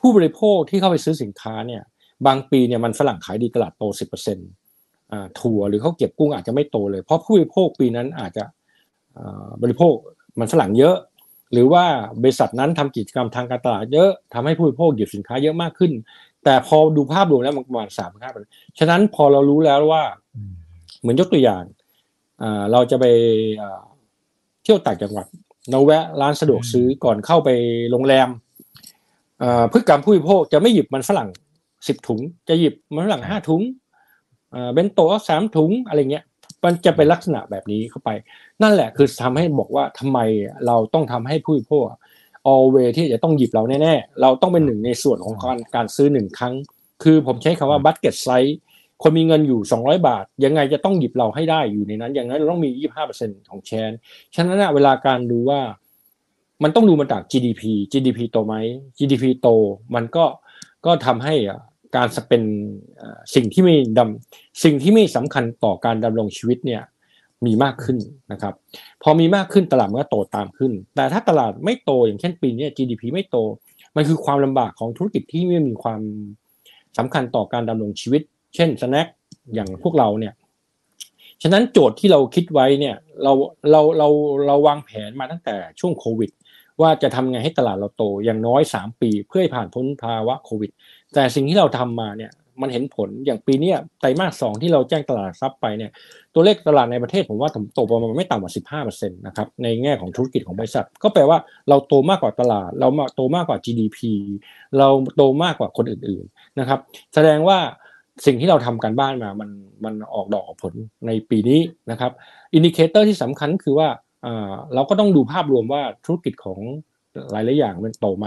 [0.00, 1.82] ผู้บริโภคที่เข้าไปซื้อสินค้าเนี่ย
[2.26, 4.48] บางปีเนี่ยมันฝรั่งขายดีตลาดโตสิบเปอร์เซ็นต์
[5.40, 8.44] ถั่วหรือข้าวเกรียบกุ้งอาจจะไม่โตเลย เพราะผู้บริโภคปีนั้นอาจจะ
[9.62, 9.94] บริโภค
[10.38, 10.96] มันฝรั่งเยอะ
[11.52, 11.84] หรือว่า
[12.22, 15.92] บริษัทนั้นทำกิจกรรมทางการตลาดเยอะทำให้ผู้บริโภคหยิบสินค้าเยอะมากขึ้น
[16.44, 20.04] แต่พอดูภาพรวมแล้วมันประมาณสามห้าเปอร์เซ็นต์ฉะนั้นพอเรารู้แล้วว่า
[21.00, 21.64] เหมือนยกตัวอย่าง
[22.72, 23.04] เราจะไป
[24.62, 25.26] เที่ยวต่างจังหวัด
[25.70, 27.48] เราแวะร้านสะดวกซื้อก่อนเข้าไป
[27.90, 28.28] โรงแรม
[29.72, 31.28] พฤติกรรมผู้บริโภคจะไม่หยิบมันฝรั่ง
[31.86, 33.62] สิบถุง จะหยิบมันหลังห้าถุง
[34.72, 36.24] เบนโตะสามถุงอะไรเงี้ย
[36.64, 38.10] มันจะเป็นลักษณะแบบนี้เข้าไป
[38.62, 40.18] นั่นแหละคือทำให้บอกว่าทำไม
[40.66, 41.84] เราต้องทำให้ผู้บริโภค
[42.52, 46.54] always ที่จะต้องหยิบเราแน่ๆ เราต้องเป็นหนึ่งในส่วนของการการซื้อหนึ่งครั้ง
[47.02, 48.58] คือผมใช้คำว่า basket size
[49.02, 52.70] คนมีเงินอยู่ 200 บาท ยังไงจะต้องหยิบเราให้ได้อยู่ในนั้น อย่างนั้นเราต้องมี
[53.10, 53.98] 25%ของแชร์
[54.34, 55.60] ฉะนั้นเวลาการดูว่า
[56.62, 58.54] มันต้องดูมาจาก GDP GDP โตไหม
[58.98, 59.48] GDP โต
[59.94, 60.24] มันก็
[60.86, 61.34] ก็ทำให้
[61.96, 62.42] การเป็น
[63.34, 66.82] สิ่งที่ไม่ดำสิ่งที่ไม่สำคัญต่อการดำรงชีวิตเนี่ย
[67.46, 67.98] มีมากขึ้น
[68.32, 68.54] นะครับ
[69.02, 73.36] พอมีมากขึ้นตลาดมันก็โตตามขึ้น แต่ถ้าตลาดไม่โตอย่างเช่นปีนี้ GDP ไม่โต
[73.96, 76.00] มันคือความลำบากของธุรกิจที่ไม่มีความ
[76.98, 78.22] สำคัญต่อการดำรงชีวิต
[78.54, 79.06] เช่นสแน็ค
[79.54, 80.34] อย่างพวกเราเนี่ย
[81.42, 83.32] ฉะนั้นโจทย์ที่เราคิดไว้เนี่ยเรา
[83.70, 84.08] เราเรา
[84.46, 86.30] เราวางแผนมาตั้งแต่ช่วงโควิด
[86.80, 90.70] ว่าจะทำไงให้ตลาดเราโตอย่างน้อย 3 ปี เพื่อให้ผ่านพ้นภาวะโควิด
[91.14, 93.70] แต่สิ่งที่เราทำมาเนี่ยมันเห็นผลอย่างปีนี้
[94.00, 95.90] ไตรมาสสองที่เราแจ้งตลาดทรัพย์ไปเนี่ย
[96.34, 103.98] ตัวเลขตลาดในประเทศผมว่าโตประมาณไม่ต่ำกว่า 15%นะครับในแง่ของธุรกิจของบริษัท ก็แปลว่าเราโตมากกว่าตลาด เราโตมากกว่า GDP
[104.78, 106.78] เราโตมากกว่าคนอื่นๆนะครับ
[107.14, 107.58] แสดงว่า
[108.26, 109.50] สิ่งที่เราทำการบ้านมามัน
[109.84, 110.74] มันออกดอกออกผล
[111.06, 112.12] ในปีนี้นะครับ
[112.54, 113.88] indicator ที่สำคัญคือว่า
[114.74, 116.60] เราก็ต้องดูภาพรวมว่าธุรกิจของ
[117.32, 118.26] หลายๆอย่างมันโตไหม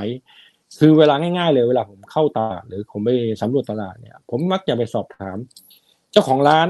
[0.80, 3.10] คือเวลาง่ายๆเลยเวลาผมเข้าตลาดหรือผมไป
[3.42, 5.38] สำรวจตลาดเนี่ย ผมมักจะไปสอบถาม
[6.12, 6.68] เจ้าของร้าน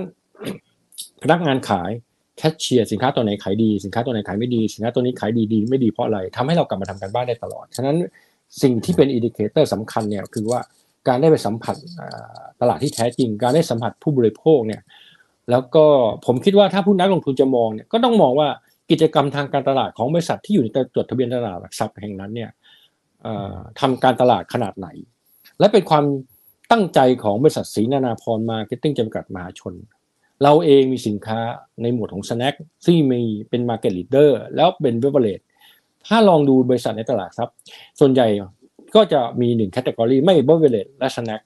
[1.24, 1.92] พนักงานขาย
[2.38, 7.98] แคชเชียร์สินค้าตัวไหนขายดีสินค้าตัวไหนขายไม่ดีสินค้าตัวนี้ขายดีดีไม่ดีเพราะอะไรทำให้เรากลับมาทำการบ้านได้ตลอด ฉะนั้น
[8.62, 10.60] สิ่งที่เป็น indicator สำคัญเนี่ยคือว่า
[11.08, 11.76] การได้ไปสัมผัส
[12.62, 14.82] ตลาดที่แท้จริง การได้สัมผัสผู้บริโภคเนี่ย
[15.52, 15.86] แล้วก็
[16.26, 18.48] ผมคิดว่าถ้าผู้นักลงทุนจะมองเนี่ยก็ต้องมองว่า
[18.92, 22.50] กิจกรรมทางการตลาดของบริษัทที่อยู่ในจดทะเบียนตลาดหลักทรัพย์แห่งนั้นเนี่ย
[23.80, 24.88] ทำการตลาดขนาดไหน
[25.60, 26.06] และเป็นความ
[26.72, 29.74] ตั้งใจของบริษัทศรีนานาพรมาร์เก็ตติ้งจำกัดมหาชน
[30.44, 31.40] เราเองมีสินค้า
[31.82, 35.40] ในหมวดของ snack ซึ่งมีเป็น market leader แล้วเป็น beverage
[36.08, 37.50] ถ้าลองดูบริษัทในตลาดครับ
[38.00, 38.28] ส่วนใหญ่
[38.96, 41.42] ก็จะมีหนึ่ง category ไม่ beverage และ snack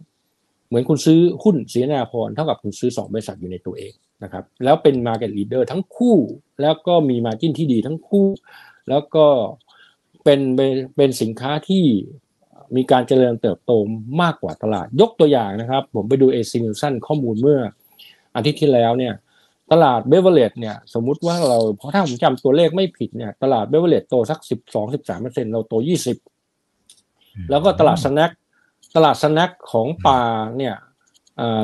[0.68, 6.18] เหมือนคุณซื้อหุ้นศรีนานาพรเท่ากับคุณซื้อ 2 บริษัทอยู่ในตัวเองนะครับแล้วเป็น market leader ทั้งคู่
[6.62, 8.28] แล้วก็มี margin ที่ดีทั้งคู่
[8.90, 9.26] แล้วก็
[10.24, 10.40] เป็น
[10.96, 11.86] เป็นสินค้าที่
[12.76, 13.72] มีการเจริญเติบโต
[14.22, 17.60] มากกว่าตลาด ยกตัวอย่างนะครับ ผมไปดู ACNielsen ข้อมูลเมื่อ
[18.36, 19.14] อาทิตย์ที่แล้วเนี่ย
[19.72, 26.18] ตลาด beverage เนี่ย สมมุติว่าเราเพราะถ้าผมจำตัวเลขไม่ผิดเนี่ย ตลาด beverage โตสักสิบสองสิบสามเปอร์เซ็นเราโตยี่สิบ
[27.50, 28.32] แล้วก็ตลาด snack
[28.96, 30.22] ตลาด snack ของปลา
[30.58, 30.76] เนี่ย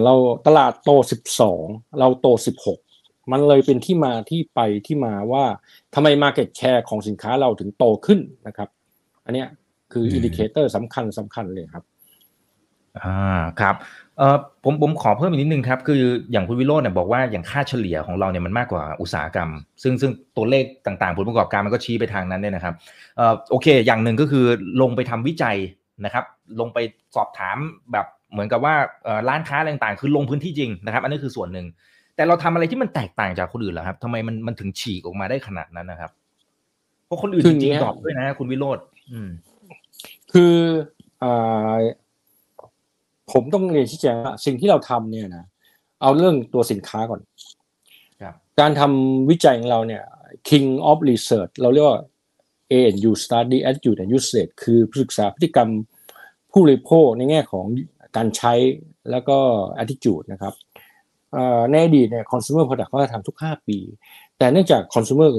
[0.03, 0.13] เรา
[0.47, 1.63] ตลาดโตสิบสอง
[1.99, 2.79] เราโตสิบหก
[3.31, 5.43] มันเลยเป็นที่มาที่ไปที่มาว่า
[5.95, 8.69] ทำไม Market Share ของสินค้าเราถึงโตขึ้นนะครับ
[9.25, 9.47] อันเนี้ย
[9.93, 11.83] คือ indicator สำคัญสำคัญเลยครับ
[13.03, 13.75] อ่าครับ
[14.17, 19.49] เอ่อผมผมขอเพิ่มอีกนิดนึงครับ คืออย่างคุณวิโรจน์เนี่ยบอกว่าอย่างค่าเฉลี่ยของเราเนี่ยมันมากกว่าอุตสาหกรรม
[19.83, 22.73] ซึ่งซึ่งตัวเลขต่างๆ ผลประกอบการมันก็ชี้ไปทางนั้นเนี่ยนะครับ
[23.17, 24.45] เอ่อโอเค อย่างหนึ่งก็คือ
[24.81, 25.57] ลงไปทำวิจัย
[26.05, 26.25] นะครับ
[26.59, 26.77] ลงไป
[27.15, 27.57] สอบถาม
[27.91, 28.75] แบบเหมือนกับว่า
[29.29, 31.65] ร้านค้าต่างๆ คือลงพื้นที่จริงนะครับ อันนี้คือส่วนหนึ่ง
[32.15, 36.11] แต่เราทำอะไรที่มันแตกต่างจากคนอื่นเหรอครับทำไมมันมันถึงฉีกออกมาได้ขนาดนั้นนะครับ
[37.05, 38.79] เพราะคนอื่นจริงๆตอบด้วยนะ คุณวิโรธ
[39.11, 39.29] อืม
[40.33, 40.53] คือ
[41.23, 41.75] อ่า
[43.31, 45.45] ผมต้องเรียนชี้แจงว่าสิ่งที่เราทำเนี่ยนะ
[46.01, 47.21] เอาเรื่องตัวสินค้าก่อน
[48.59, 50.03] การทำวิจัยของเราเนี่ย
[50.49, 51.99] King of Research เราเรียกว่า
[52.71, 55.69] ANU Study Attitude and Usage คือศึกษาพฤติกรรม
[56.51, 57.65] ผู้บริโภคในแง่ของ
[58.15, 58.53] การใช้
[59.11, 59.37] แล้วก็
[59.81, 60.53] attitude นะครับ
[61.71, 63.77] ในอดีตเนี่ย consumer product เขาจะทำทุก 5 ปี
[64.37, 65.29] แต่เนื่องจาก consumer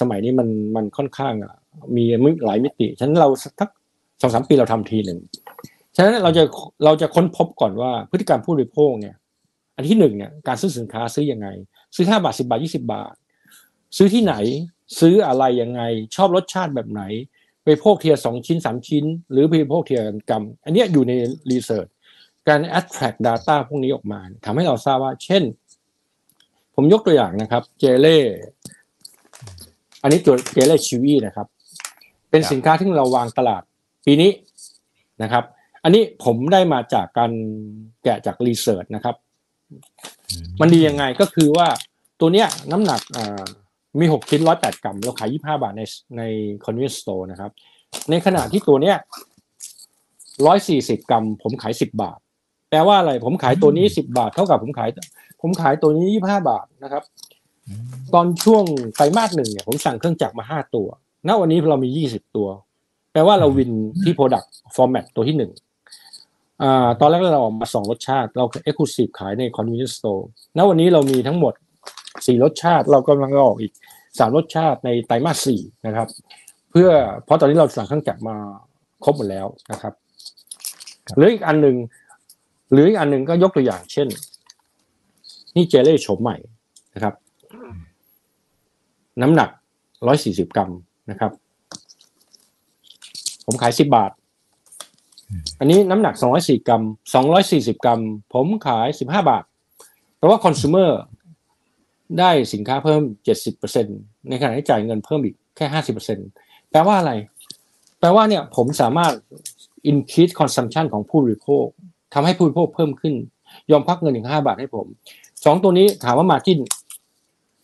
[0.00, 1.34] สมัยนี้มันมันค่อนข้าง
[1.96, 2.04] มี
[2.44, 3.28] หลายมิติ ฉะนั้นเรา
[3.60, 3.70] สัก
[4.20, 5.18] สองสามปีเราทำทีหนึ่ง
[5.96, 6.42] ฉะนั้นเราจะ
[6.84, 9.14] เราจะค้นพบก่อนว่าพฤติกรรมผู้บริโภคเนี่ย
[9.76, 11.48] อันที่หนึ่งเนี่ยการซื้อสินค้าซื้อยังไง
[11.96, 13.14] ซื้อห้าบาทสิบาทยี่สิบาท
[13.96, 14.34] ซื้อที่ไหน
[15.00, 15.82] ซื้ออะไรยังไง
[16.16, 17.02] ชอบรสชาติแบบไหน
[17.64, 20.00] ไปโภคเทียสองชิ้นสามชิ้น หรือไปโภคเทีย
[20.30, 21.12] กรรม อันนี้อยู่ใน
[21.50, 21.86] รีเสิร์ช
[22.48, 25.42] การ attract data พวกนี้ออกมาทำให้เราทราบว่า เช่น
[26.74, 28.18] ผมยกตัวอย่างนะครับ เจเล่
[30.02, 31.46] อันนี้ตัวเจเล่ชิวีนะครับ
[32.30, 33.62] เป็นสินค้าที่เราวางตลาด
[34.06, 34.30] ปีนี้
[35.22, 35.44] นะครับ
[35.82, 37.32] อันนี้ผมได้มาจากการ
[38.02, 39.14] แกะจากรีเสิร์ชนะครับ
[40.60, 41.66] มันดียังไงก็คือว่า
[42.20, 43.00] ตัวเนี้ยน้ำหนัก
[44.00, 45.82] มีหกชิ้นร้อยแปดกรัมเราขายยี่ห้าบาทใน
[46.18, 46.22] ใน
[46.64, 47.50] convenience store นะครับ
[48.10, 48.96] ในขณะที่ตัวเนี้ย
[50.46, 52.18] ร้อยสี่สิบกรัม ผมขายสิบบาท
[52.70, 54.88] แปลว่าอะไร ผมขายตัวนี้สิบาทเท่ากับผมขาย
[55.42, 57.02] ผมขายตัวนี้ยี่ห้าบาทนะครับ
[58.14, 58.64] ตอนช่วง
[58.96, 60.88] ไตรมาสหนึ่งเนี่ยผมสั่งเครื่องจักรมาห้าตัว
[61.28, 62.48] ณวันนี้เรามียี่สิบตัว
[63.12, 63.70] แปลว่าเราวิน
[64.02, 65.52] ที่ Product Format ตัวที่หนึ่ง
[66.62, 70.22] อ่าตอนแรกเราออกมาสองรสชาติเรา Exclusive ขายใน Convenience Store
[70.56, 71.54] ณวันนี้เรามีทั้งหมด
[72.26, 73.72] สี่รสชาติ เรากำลังออกอีก
[74.18, 76.08] สามรสชาติในไตรมาสสี่นะครับ
[76.70, 76.90] เพื่อ
[77.24, 78.36] เพราะตอนนี้เราสั่งเครื่องจักรมา
[79.04, 79.94] ครบหมดแล้วนะครับ
[81.16, 81.76] หรืออีกอันหนึ่ง
[82.72, 84.08] หรืออีกอันหนึ่งก็ยกตัวอย่างเช่น
[85.54, 86.36] นี่เจเล่โฉมใหม่
[86.94, 87.14] นะครับ
[89.22, 89.50] น้ำหนัก
[90.06, 90.70] ร้อยสี่สิบกรัม
[91.10, 91.32] นะครับ
[93.46, 94.10] ผมขายสิบบาท
[95.58, 96.82] อันนี้น้ำหนักสองร้อยสี่กรัม
[97.14, 98.00] สองร้อยสี่สิบกรัม
[98.34, 99.44] ผมขายสิบห้าบาท
[100.18, 100.90] แปลว่าคอน sumer
[102.18, 103.90] ได้สินค้าเพิ่มเจ็ดสิบเปอร์เซ็นต
[104.28, 106.18] ในขณะที่จ่ายเงินเพิ่มอีกแค่ห้าสิบเปอร์เซ็น
[106.70, 107.12] แปลว่าอะไร
[108.00, 109.12] แปลว่าเนี่ยผมสามารถ
[109.90, 111.66] increase consumption ของผู้บริโภค
[112.18, 113.14] ทำให้ผู้บริโภคเพิ่มขึ้น
[113.70, 114.86] ยอมพักเงินถึงห้าบาทให้ผม
[115.44, 116.58] สองตัวนี้ถามว่ามาจิ้น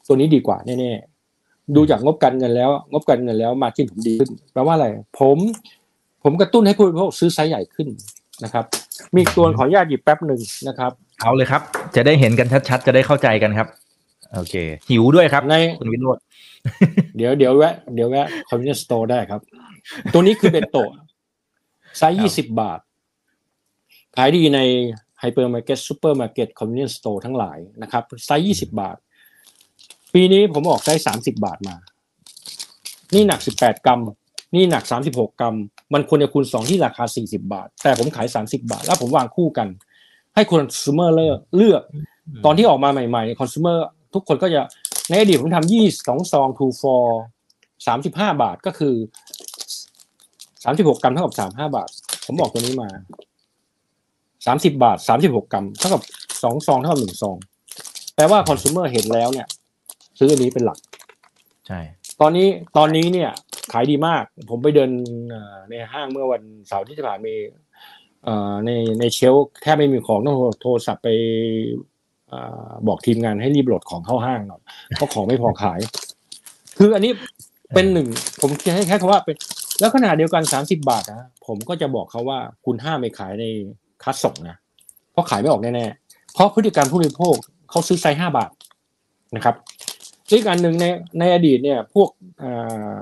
[0.09, 4.87] ตัวนี้ดีกว่าแน่ๆดูจากงบการเงินแล้ว งบการเงินแล้วมาจิ้นผมดีขึ้นแปลว่าอะไร
[5.21, 5.39] ผม
[6.23, 7.89] ผมกระตุ้นให้ผู้บริโภคซื้อไซส์ใหญ่ขึ้น
[8.45, 8.65] นะครับ
[9.13, 11.63] มีอีกตัวขออนุญาตหยิบแป๊บหนึ่งนะครับ เอาเลยครับ
[11.97, 13.69] จะได้เห็นกันชัดๆ จะได้เข้าใจกันครับ
[14.35, 14.55] โอเค
[14.91, 16.23] หิวด้วยครับในคุณวิโรจน์
[17.17, 19.41] เดี๋ยวเดี๋ยวแวะเดี๋ยวแวะคอมมิวนิสต์โตได้ครับ
[20.13, 20.91] ตัวนี้คือเบนโตะ
[21.99, 22.81] ไซส์ยี่สิบบาท
[24.17, 24.61] ขายดีใน
[25.21, 28.97] ไฮเปอร์มาร์เก็ตซูเปอร์มาร์เก็ต convenience store ทั้งหลายนะครับไซส์ยี่สิบบาท
[30.15, 31.77] ปีนี้ผมออกไซส์สามสิบบาทมา
[33.15, 34.01] นี่หนักสิบแปดกรัม
[34.55, 35.57] นี่หนักสามสิบหกกรัม
[35.95, 39.69] มันควรจะคูณสองที่ราคาสี่สิบบาท แต่ผมขายสามสิบบาท แล้วผมวางคู่กัน
[40.35, 41.83] ให้คน consumer เลือกเลือก
[42.45, 43.79] ตอนที่ออกมาใหม่ๆ consumer
[44.15, 44.61] ทุกคนก็จะ
[45.09, 47.05] ในอดีตผมทำยี่สองซอง two for
[47.87, 48.95] สามสิบห้าบาทก็คือ
[50.65, 51.89] สามสิบหกกรัมเท่ากับสามห้าบาท
[52.27, 52.89] ผมบอกตัวนี้มา
[54.47, 56.03] สามสิบาทสามสิบหกกรัมเท่ากับ
[56.43, 57.37] สองซองเท่ากับหนึ่งซอง
[58.15, 59.47] แปลว่า consumer เห็นแล้วเนี่ย
[60.19, 60.79] ซื้ออันนี้เป็นหลัก
[61.67, 61.81] ใช่
[62.21, 63.31] ตอนนี้ตอนนี้เนี่ย
[63.73, 64.91] ขายดีมาก ผมไปเดิน
[65.31, 67.35] เอ่อในห้างเมื่อวันเสาร์ที่ผ่านมา
[68.25, 71.09] เอ่อในในเชลฟ์แทบไม่มีของต้องโทรโทรศัพท์ไป
[72.29, 74.63] เอ่อบอกทีมงานให้รีบโหลดของเข้าห้างหน่อย
[74.97, 75.81] เพราะของไม่พอขาย
[76.79, 77.13] คืออันนี้
[77.75, 78.09] เป็นหนึ่ง
[78.41, 79.37] ผมคิดให้แค่คำว่าเป็น
[79.81, 83.47] แล้วขนาดเดียวกันสามสิบาทนะผมก็จะบอกเขาว่าคุณห้ามไปขายใน
[84.05, 84.57] คัสส่งนะ
[85.13, 87.35] เพราะขายไม่ออกแน่ๆเพราะพฤติกรรมผู้บริโภค
[87.71, 88.51] เขาซื้อไซส์ห้าบาท
[89.37, 89.55] นะครับ
[90.31, 90.85] อีกอันหนึ่งใน
[91.19, 92.51] ในอดีตเนี่ย พวกเอ่
[92.99, 93.01] อ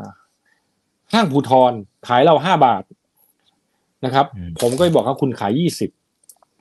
[1.12, 1.72] ห้างภูทร
[2.08, 2.82] ขายเราห้าบาท
[4.04, 4.26] นะครับ
[4.60, 5.90] ผมก็บอกเขาคุณขายยี่สิบ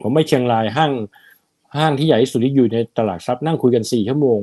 [0.01, 0.91] ผมไปเชียงรายห้าง
[1.77, 4.39] ห้างที่ใหญ่ที่สุดที่อยู่ในตลาดทรัพย์นั่งคุยกันสี่ชั่วโมง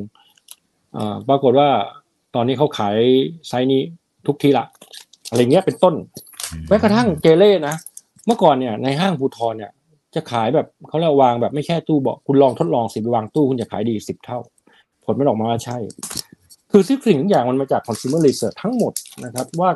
[0.97, 1.69] อ่าปรากฏว่า
[2.35, 2.97] ตอนนี้เขาขาย
[3.49, 3.83] ไซส์นี้
[4.27, 4.67] ทุกทีละ
[5.29, 5.95] อะไรเงี้ยเป็นต้น
[6.69, 7.75] แม้กระทั่งเจเล่นะ
[8.27, 9.73] เมื่อก่อนเนี่ยในห้างภูทรเนี่ย
[10.17, 14.39] จะขายแบบเขาเรียกวางแบบไม่แค่ตู้บอกคุณลองทดลองสิไปวางตู้คุณจะขายดีสิบเท่า
[15.05, 15.77] ผลไมันออกมาว่าใช่
[16.71, 18.93] คือทุกสิ่งทุกอย่างมันมาจาก consumer research ทั้งหมด
[19.25, 19.71] นะครับว่า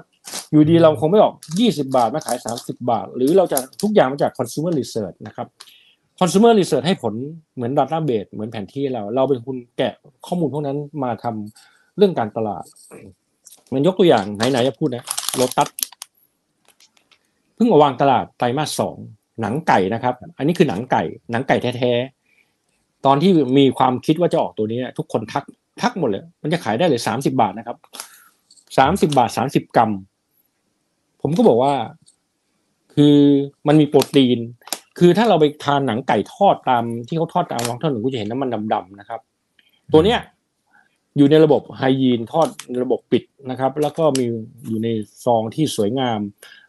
[0.50, 5.46] อยู่ดีเราคงไม่ออก 20 บาทมาขาย 30 บาท หรือเราจะทุกอย่างมาจาก consumer research นะครับ
[6.18, 7.14] consumer research ให้ผล
[7.54, 9.94] เหมือน database เหมือนแผนที่เรา เราเป็นคนแกะ
[10.26, 12.64] ข้อมูลพวกนั้นมาทำเรื่องการตลาด
[13.72, 15.04] มันยกตัวอย่างไหนๆจะพูดนะ
[15.36, 15.68] โลตัส
[17.54, 18.96] เพิ่งมาวางตลาดไตรมาสสอง
[19.40, 25.44] หนังไก่นะครับ อันนี้คือหนังไก่ หนังไก่แท้ๆตอนที่มีความคิดว่าจะออกตัวนี้ทุกคนทัก
[25.82, 27.76] ทักหมดเลย มันจะขายได้เลยสามสิบาทนะครับ
[28.78, 29.90] สามสิบาทสามสิบกรัม
[31.22, 31.74] ผมก็บอกว่า
[32.94, 33.16] คือ
[33.66, 34.38] มันมีโปรตีน
[34.98, 39.20] คือถ้าเราไปทานหนังไก่ทอดตามที่เขาทอดตามท้องถนนก็จะเห็นน้ำมันดำๆนะครับ
[39.92, 40.20] ตัวเนี้ย
[41.16, 42.48] อยู่ในระบบไฮยีนทอด
[42.82, 44.24] ระบบปิดนะครับ แล้วก็มี
[44.68, 44.88] อยู่ใน
[45.24, 46.20] ซองที่สวยงาม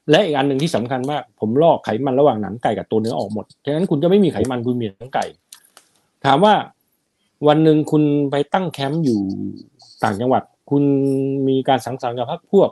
[0.10, 5.26] และอีกอันหนึ่งที่สำคัญมาก ผมลอกไขมันระหว่างหนังไก่กับตัวเนื้อออกหมดฉะนั้นคุณจะไม่มีไขมันคุณมีหนังไก่
[6.26, 6.54] ถามว่า
[7.48, 9.20] วันหนึ่งคุณไปตั้งแคมป์อยู่
[10.04, 10.84] ต่างจังหวัด คุณ
[11.48, 12.70] มีการสังสรรค์กับพรรคพวก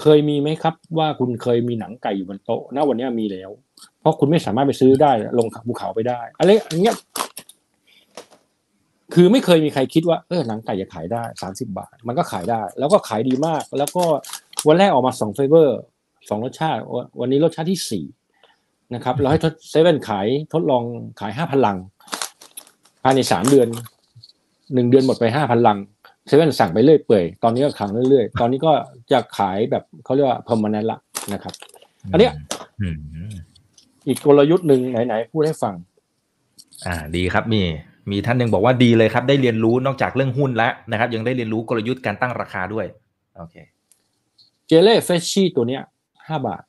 [0.00, 3.50] เคยมีไหมครับว่าคุณเคยมีหนังไก่อยู่บนโต๊ะณวันนี้มีแล้ว
[4.00, 6.96] เพราะคุณไม่สามารถไปซื้อได้ ลงภูเขาไปได้อะไรอย่างเงี้ย
[9.14, 14.04] คือไม่เคยมีใครคิดว่าเออหนังไก่จะขายได้สามสิบบาท มันก็ขายได้ แล้วก็ขายดีมาก แล้วก็
[14.66, 15.80] วันแรกออกมาสอง flavor
[16.28, 16.80] สองรสชาติ
[17.20, 18.04] วันนี้รสชาติที่สี่
[18.94, 20.82] นะครับ เราให้ทดเซเว่นขายทดลอง
[21.20, 21.78] ขายห้าพันลัง
[23.02, 23.68] ภายในสามเดือน
[24.74, 25.78] หนึ่งเดือนหมดไปห้าพันลัง
[26.26, 28.72] เซเว่นสั่งไปเรื่อยเปื่อยตอนนี้ก็สั่งเรื่อยๆ ตอนนี้ก็
[29.12, 30.98] จะขายแบบเขาเรียกว่า permanent ละ
[31.32, 31.54] นะครับ
[32.12, 32.32] อันเนี้ย
[32.80, 32.96] อืม
[34.06, 35.74] อีกกลยุทธ์หนึ่งไหนๆพูดให้ฟัง
[36.86, 37.62] อ่า ดีครับมี
[38.10, 42.86] มีท่านหนึ่งบอกว่าดีเลยครับ ได้เรียนรู้นอกจากเรื่องหุ้นแล้วนะครับ ยังได้เรียนรู้กลยุทธ์การตั้งราคาด้วย
[43.38, 43.54] โอเค
[44.66, 45.82] เจเล่เฟชชี่ตัวเนี้ย
[46.32, 46.62] ห้าบาท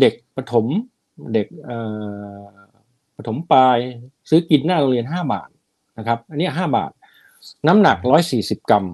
[0.00, 0.66] เด็กประถม
[1.34, 1.78] เด็กเอ่
[2.40, 2.42] อ
[3.16, 3.78] ประถมปลาย
[4.28, 5.48] ซื้อกินหน้าโรงเรียนห้าบาท
[5.98, 6.90] นะครับ อันนี้ห้าบาท
[7.66, 8.84] น้ำหนักร้อยสี่สิบกรัม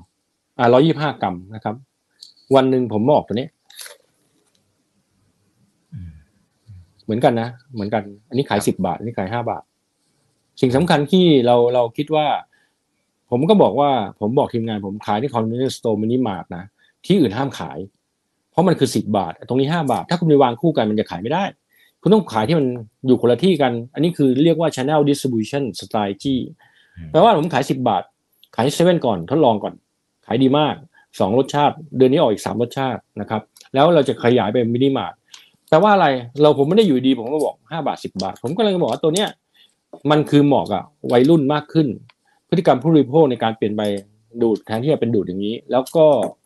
[0.59, 1.75] อ่าร้อยี่ห้ากรัมนะครับ
[2.55, 3.49] วันหนึ่งผมบอกตัวนี้
[7.05, 9.63] เหมือนกันนะ เหมือนกัน อันนี้ขายสิบบาท อันนี้ขายห้าบาท
[10.61, 12.27] สิ่งสำคัญที่เราเราคิดว่า
[13.31, 13.91] ผมก็บอกว่า
[14.21, 16.65] ผมบอกทีมงานผมขายที่ convenience store มินิมาร์ทนะ
[17.07, 17.79] ที่อื่นห้ามขาย
[18.53, 21.45] เพราะมันคือสิบบาท ตรงนี้ห้าบาท ถ้าคุณไปวางคู่กันมันจะขายไม่ได้
[22.03, 22.67] คุณต้องขายที่มัน
[23.07, 26.37] อยู่คนละที่กัน อันนี้คือเรียกว่า channel distribution strategy
[27.11, 28.03] แปลว่าผมขายสิบบาท
[28.57, 29.75] ขายเซเว่นก่อนทดลองก่อน
[30.27, 30.75] ขายดีมาก
[31.19, 33.43] สองรสชาติ เดือนนี้ออกอีกสามรสชาตินะครับ
[33.75, 35.13] แล้วเราจะขยายไปมินิมาร์ท
[35.69, 36.07] แปลว่าอะไร
[36.43, 39.29] เราผมไม่ได้อยู่ดีผมก็บอกห้าบาทสิบบาท ผมก็เลยบอกว่าตัวเนี้ย
[40.11, 41.87] มันคือเหมาะกับวัยรุ่นมากขึ้น
[42.49, 43.83] พฤติกรรมผู้บริโภคในการเปลี่ยนไป
[44.43, 46.42] ดูดแทนที่จะเป็นดูดอย่างนี้ แล้วก็เอ่อ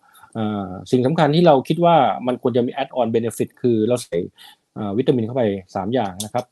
[0.90, 1.96] สิ่งสำคัญที่เราคิดว่า
[2.27, 4.18] มันควรจะมี add on benefit คือเราใส่
[4.99, 5.42] วิตามินเข้าไป
[5.75, 6.44] สามอย่างนะครับ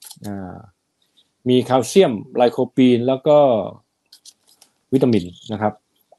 [1.49, 3.39] มีแคลเซียมไลโคปีน แล้วก็
[4.93, 5.73] วิตามินนะครับ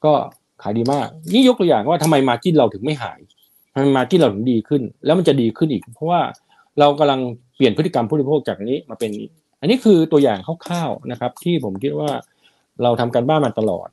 [0.05, 0.13] ก็
[0.61, 3.19] ขายดีมาก นี่ยกตัวอย่างว่าทำไมมาจิ้นเราถึงไม่หาย
[3.73, 6.21] ทำไมมาจิ้นเราถึงดีขึ้น แล้วมันจะดีขึ้นอีก เพราะว่า
[6.79, 7.19] เรากำลัง
[7.55, 9.29] เปลี่ยนพฤติกรรมผู้บริโภคจากนี้มาเป็นนี้
[9.61, 12.09] อันนี้คือตัวอย่างคร่าวๆนะครับ ที่ผมคิดว่า
[12.83, 13.87] เราทำการบ้านมาตลอด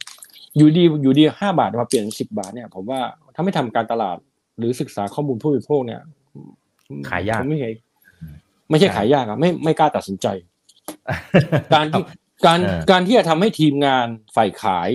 [0.56, 3.00] อยู่ดีอยู่ดีห้าบาทมาเปลี่ยนสิบบาทเนี่ย ผมว่า
[3.34, 4.16] ถ้าไม่ทำการตลาด
[4.58, 6.00] หรือศึกษาข้อมูลผู้บริโภคเนี่ย
[7.10, 7.74] ขายยากผมไม่เห็น
[8.70, 10.26] ไม่ใช่ขายยากอะไม่ไม่กล้าตัดสินใจ
[11.74, 12.02] การที่
[12.46, 14.88] การเออการที่จะทำให้ทีมงานฝ่ายขาย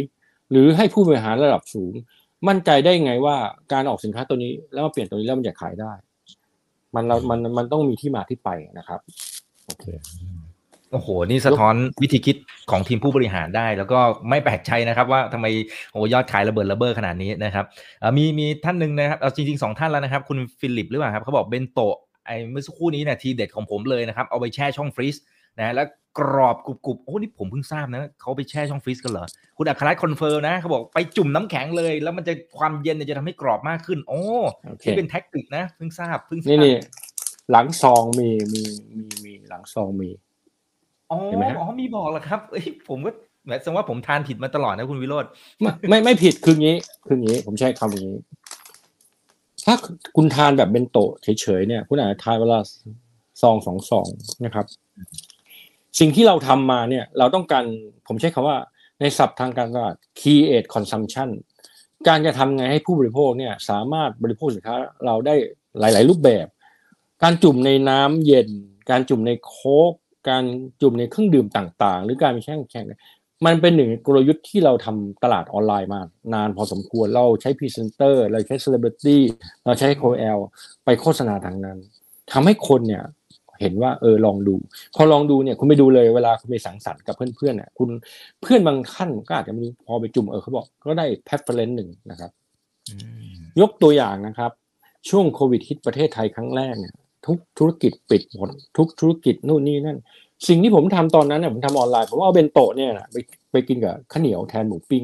[0.51, 1.93] หรือให้ผู้บริหารระดับสูง
[2.47, 3.37] มั่นใจได้ไงว่า
[3.73, 5.91] การออกสินค้าตัวนี้ แล้วมาเปลี่ยนตัวนี้แล้วมันจะขายได้
[6.95, 8.99] มันเรามันมันต้องมีที่มาที่ไปนะครับ
[9.65, 9.85] โอเค
[10.91, 12.37] โอ้โห นี่สะท้อนวิธีคิด
[12.71, 15.45] ของทีมผู้บริหารได้ แล้วก็ไม่แปลกใจนะครับว่าทำไม
[15.91, 17.65] โอ้ยอดขายระเบิดระเบ้อขนาดนี้นะครับ
[17.99, 21.95] เอ่อมีมีท่านหนึ่งนะครับเอาจริงๆสองท่านแล้วนะครับ คุณฟิลิปหรือเปล่าครับเขาบอกเบนโตะ
[22.25, 25.15] ไอ้เมื่อสักครู่นี้เนี่ยทีเด็ดของผมเลยนะครับ เอาไปแช่ช่องฟรีซ
[25.59, 25.87] นะแล้ว
[26.19, 29.25] กรอบกรุบๆโอ้นี่ผมเพิ่งทราบนะเขาไปแช่ช่องฟรีซกันเหรอ
[29.57, 34.21] คุณอัครรัตน์ confirm นะเขาบอกไปจุ่มน้ำแข็งเลย แล้วมันจะความเย็นเนี่ยจะทำให้กรอบมากขึ้น โอ้
[34.67, 36.75] โอเคนี่เป็น tactic นะเพิ่งทราบเพิ่งทราบนี่นี่
[37.51, 38.61] หลังซองมีมี
[38.95, 40.09] มีมีหลังซองมี
[41.11, 43.11] อ๋อเห็นไหมฮะ อ๋อมีบอกเหรอครับเอ้ยผมก็
[43.45, 45.25] แหมแสดงว่าผมทานผิดมาตลอดนะคุณวิโรธ
[45.61, 46.75] ไม่ไม่ไม่ผิดคืองี้
[47.07, 48.19] คืองี้ ผมใช้คำอย่างนี้
[49.65, 49.75] ถ้า
[50.15, 52.59] คุณทานแบบเบนโตะเฉยๆเนี่ย คุณอาจจะทานเวลา
[53.41, 54.07] ซองสองซอง
[54.45, 54.65] นะครับ
[55.99, 57.63] สิ่งที่เราทำมาเนี่ย เราต้องการ
[58.07, 58.57] ผมใช้คำว่า
[58.99, 61.29] ในศัพท์ทางการตลาด create consumption
[62.07, 65.35] การจะทำไงให้ผู้บริโภคเนี่ย สามารถบริโภคสินค้าเราได้
[65.79, 66.47] หลาย ๆ รูปแบบ
[67.23, 68.49] การจุ่มในน้ำเย็น
[68.89, 69.93] การจุ่มในโค้ก
[70.29, 70.43] การ
[70.81, 72.85] จุ่มในเครื่องดื่มต่างๆ หรือการไปแช่แข็ง
[73.45, 76.01] มันเป็นหนึ่งในกลยุทธ์ที่เราทำตลาดออนไลน์มา
[76.33, 79.21] นานพอสมควรเราใช้พรีเซนเตอร์เราใช้เซเลบริตี้
[79.65, 80.37] เราใช้ KOL
[80.85, 81.77] ไปโฆษณาทางนั้น
[82.31, 83.03] ทำให้คนเนี่ย
[83.61, 84.55] เห็นว่าเออลองดู
[84.95, 87.89] พอลองดูเนี่ยคุณไปดูเลยเวลาคุณไปสังสรรค์กับเพื่อนๆเนี่ยคุณ
[88.41, 92.31] เพื่อนบางท่านก็อาจจะไม่รู้พอไปจุ่มเออเขาบอกก็ได้ preference หนึ่งนะครับ
[93.61, 94.51] ยกตัวอย่างนะครับ
[95.09, 96.95] ช่วงโควิดฮิตประเทศไทยครั้งแรกเนี่ย
[97.27, 99.97] ทุกธุรกิจปิดหมดทุกธุรกิจนู่นนี่นั่น
[100.47, 103.17] สิ่งที่ผมทำตอนนั้นเนี่ยผมทำออนไลน์ ผมเอาเบนโตะเนี่ยนะไป
[103.51, 105.03] ไปกินกับข้าวเหนียวแทนหมูปิ้ง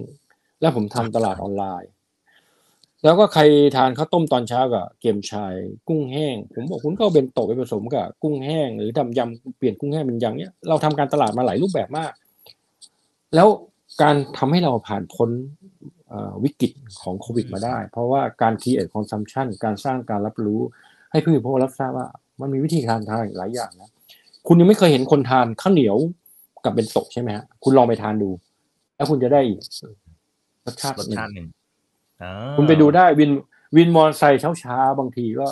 [0.62, 1.90] แล้วผมทำตลาดออนไลน์
[3.04, 3.42] แล้วก็ใคร
[3.76, 5.54] ทานข้าวต้มตอนเช้ากับเกี๊ยมชาย
[5.88, 12.12] กุ้งแห้ง ผมบอกคุณก็เอาเบนโตะไปผสมกับกุ้งแห้ง หรือทำยำเปลี่ยนกุ้งแห้งเป็นยำเนี่ยเราทำการตลาดมาหลายรูปแบบมาก
[13.36, 13.48] แล้ว
[14.02, 15.30] การทำให้เราผ่านพ้น
[16.44, 20.62] วิกฤตของโควิดมาได้ เพราะว่าการ create consumption การสร้างการรับรู้
[21.14, 22.08] ให้ผู้บริโภรับทราบว่า
[22.42, 23.90] มันมีวิธีการทานหลายอย่างนะ
[24.48, 25.98] คุณยังไม่เคยเห็นคนทานข้าวเหนียว
[26.66, 28.30] กับเบนโตะใช่ไหมฮะคุณลองไปทานดู
[28.96, 29.60] แล้วคุณจะได้อีก
[30.66, 31.48] รสชาติรสหนึ่งชาติหนึ่ง
[32.22, 33.32] อ่าคุณไปดูได้วิน
[33.76, 35.48] วินมอเตอร์ไซค์เช้าๆบางทีก็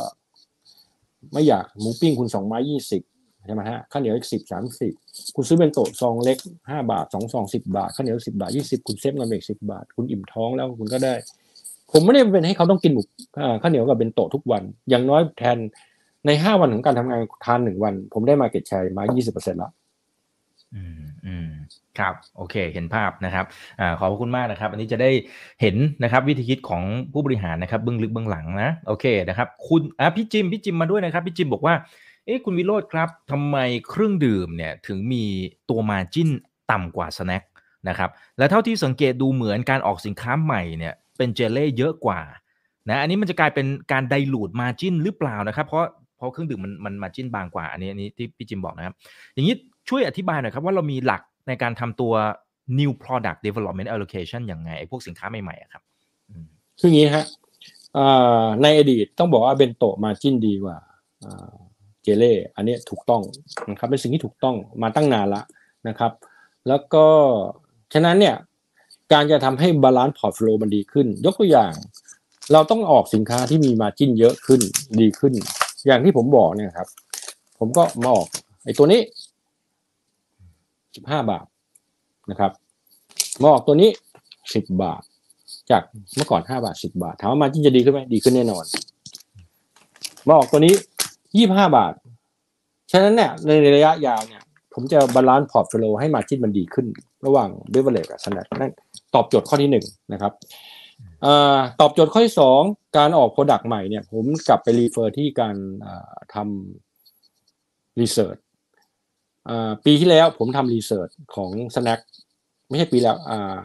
[1.33, 3.01] ไม่อยากหมูปิ้งคุณสองไม้ยี่สิบ
[3.45, 4.93] ใช่ไหมฮะข้าวเหนียวอีกสิบสามสิบ
[5.35, 6.37] คุณซื้อเป็นโตะซองเล็ก
[6.69, 11.13] ห้าบาทสองซองสิบบาทข้าวเหนียวสิบาทยี่สิบคุณเซฟเงินไปอีกสิบบาท คุณอิ่มท้องแล้วคุณก็ได้
[11.93, 13.01] ผมไม่ได้เป็นให้เขาต้องกินหมู
[13.61, 15.57] ข้าวเหนียวกับเป็นโตะทุกวัน อย่างน้อยแทน
[16.25, 19.71] ในห้าวันของการทำงานทานหนึ่งวัน ผมได้มาเก็ตแชร์มายี่สิบเปอร์เซ็นต์ละ
[20.75, 21.47] อืมอืม
[21.99, 23.45] ครับโอเคเห็นภาพนะครับ
[23.79, 25.11] อ่าขอบคุณมากนะครับ อันนี้จะได้
[25.61, 31.75] เห็นนะครับวิธีคิดของผู้บริหารนะครับเบื้องลึกเบื้องหลังนะโอเคนะครับ คุณอะพี่จิมพี่จิมมาด้วยนะครับพี่จิมบอกว่า
[32.25, 33.57] เอ๊ะคุณวิโรธครับทำไม
[33.89, 35.23] เครื่องดื่มเนี่ยถึงมี
[35.69, 36.29] ตัวมาจิ้น
[36.71, 37.43] ต่ำกว่าสแน็ค
[37.89, 42.21] นะครับและเท่าที่สังเกตดูเหมือนการออกสินค้าใหม่เนี่ย เป็นเจลเล่เยอะกว่า
[42.89, 45.85] นะอันนี้มันจะกลายเป็นการไดลูดมาจินหรือเปล่านะครับ เพราะ
[46.17, 48.95] เพราะเครื่องดื่มมันมัน margin บางกว่าอันนี้อันนี้ที่พี่จิมบอกนะครับ
[49.33, 49.55] อย่างนี้
[49.89, 52.13] ช่วยอธิบายหน่อยครับว่าเรามีหลักในการทำตัว
[52.79, 55.83] new product development allocation อย่างไงไอ้พวกสินค้าใหม่ๆครับ
[56.29, 56.45] อืม
[56.79, 57.25] คืออย่างนี้ฮะ
[58.61, 60.77] ในอดีตต้องบอกว่าเบนโตะ margin ดีกว่า
[61.25, 61.51] อ่า
[62.03, 63.21] เจเล่อันนี้ถูกต้อง
[63.69, 65.41] นะครับเป็นสิ่งที่ถูกต้องมาตั้งนานละ
[65.87, 66.11] นะครับ
[66.67, 67.05] แล้วก็
[67.93, 68.35] ฉะนั้นเนี่ย
[69.11, 71.73] การจะทำให้ balance portfolio มันดีขึ้น ยกตัวอย่าง
[72.53, 74.61] เราต้องออกสินค้าที่มี margin เยอะขึ้น
[75.01, 75.33] ดีขึ้น
[75.87, 76.87] อย่างที่ผมบอกเนี่ยครับ
[77.59, 78.27] ผมก็มาออก
[78.63, 79.01] ไอ้ตัวนี้
[80.95, 81.45] สิบห้าบาท
[82.31, 82.51] นะครับ
[83.41, 83.89] มาออกตัวนี้
[84.53, 85.01] สิบบาท
[85.71, 85.81] จาก
[86.15, 88.65] เมื่อก่อนห้าบาทสิบบาทถามว่า margin จะดีขึ้นไหมดีขึ้นแน่นอน
[90.27, 90.73] มาออกตัวนี้
[91.37, 91.93] ยี่สิบห้าบาท
[92.91, 94.41] ฉะนั้นเนี่ยในระยะยาวเนี่ย
[94.73, 96.85] ผมจะ balance portfolio ให้ margin มันดีขึ้น
[97.25, 98.73] ระหว่าง beverage กับ snack นั่น
[99.15, 100.33] ตอบโจทย์ข้อที่หนึ่งนะครับ
[101.25, 102.61] อาตอบโจทย์ข้อที่สอง
[102.97, 105.55] การออก product ใหม่เนี่ยผมกลับไป refer ที่การ
[105.85, 108.37] อ่าทำรีเสิร์ช
[109.85, 112.01] ปีที่แล้วผมทำรีเสิร์ชของ Snack
[112.69, 113.57] ไม่ใช่ปีแล้วอ่า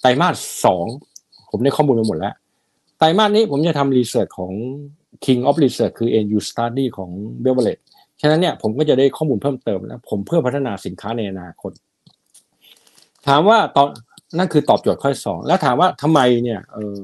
[0.00, 0.86] ไตรมาสสอง
[1.50, 2.34] ผมได้ข้อมูลมาหมดแล้ว
[2.98, 4.52] ไตรมาสนี้ผมจะทำ research ของ
[5.24, 7.10] King of Research คือ U&A Study ของ
[7.44, 7.82] b e v e r a g e
[8.20, 11.72] ฉะนั้นเนี่ยผมก็จะได้ข้อมูลเพิ่มเติมแล้วผมเพื่อพัฒนาสินค้าในอนาคต
[13.26, 13.88] ถามว่าตอน
[14.38, 17.02] นั่นคือตอบโจทย์ข้อสองแล้วถามว่าทำไมเนี่ยเออ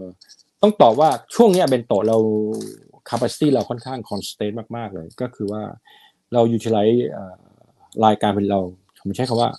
[0.63, 2.17] ต้องตอบว่าช่วงนี้เบนโตะเรา
[3.09, 5.63] capacity เราค่อนข้าง constant มาก ๆ เลย ก็คือว่า
[6.33, 7.35] เรา utilize เอ่อ
[8.05, 8.61] รายการเป็นเรา
[9.01, 9.51] ผมใช้คำว่า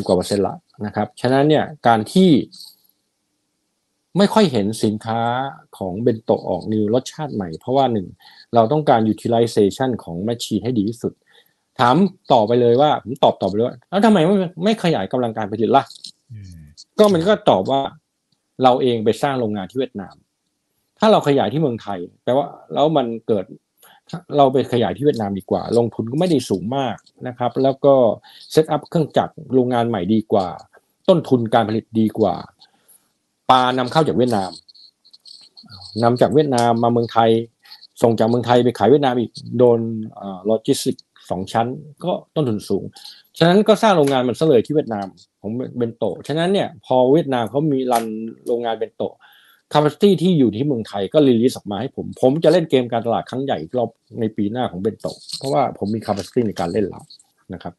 [0.00, 0.56] 90 กว่าเปอร์เซ็นต์ละ
[0.86, 2.30] นะครับ ฉะนั้นเนี่ยการที่
[4.18, 5.20] ไม่ค่อยเห็นสินค้า
[5.78, 8.06] ของเบนโตะออกนิวรสชาติใหม่ เพราะว่าหนึ่ง
[8.54, 11.12] เราต้องการ utilization ของแมชชีนให้ดีที่สุด
[11.80, 11.96] ถาม
[12.32, 15.84] ต่อไปเลยว่าผมตอบต่อไปเลยว่าแล้วทำไมไม่ไม่ขยายกำลังการผลิตล่ะ
[16.32, 16.56] อืม
[16.98, 17.80] ก็มันก็ตอบว่า
[18.62, 20.14] เราเองไปสร้างโรงงานที่เวียดนาม
[20.98, 23.44] ถ้าเราขยายที่เมืองไทยแปลว่าแล้วมันเกิด
[24.36, 26.96] เราไปขยายที่เวียดนามดีกว่า ลงทุนก็ไม่ได้สูงมาก
[27.28, 27.94] นะครับ แล้วก็
[28.52, 30.46] เซตอัพเครื่องจักรโรงงานใหม่ดีกว่า
[31.08, 32.34] ต้นทุนการผลิตดีกว่า
[33.50, 34.50] ปลานำเข้าจากเวียดนาม
[36.02, 37.30] นำจากเวียดนามมาเมืองไทย
[38.02, 39.78] ส่งจากเมืองไทยไปขายเวียดนามอีกโดน
[40.46, 40.96] โลจิสติก
[41.30, 41.66] สองชั้น
[42.04, 42.84] ก็ต้นทุนสูง
[43.38, 45.06] ฉะนั้นก็สร้างโรงงานมันซะเลยที่เวียดนาม
[45.40, 48.06] ของเบนโตะฉะนั้นเนี่ยพอเวียดนามเขามี run
[48.46, 49.14] โรงงานเบนโตะ
[49.72, 57.04] capacity ที่อยู่ที่เมืองไทยก็ release ออกมาให้ผม ผมจะเล่นเกมการตลาดครั้งใหญ่รอบในปีหน้าของเบนโตะเพราะว่าผมมี capacity ในการเล่นแล้ว
[57.54, 57.74] นะครับ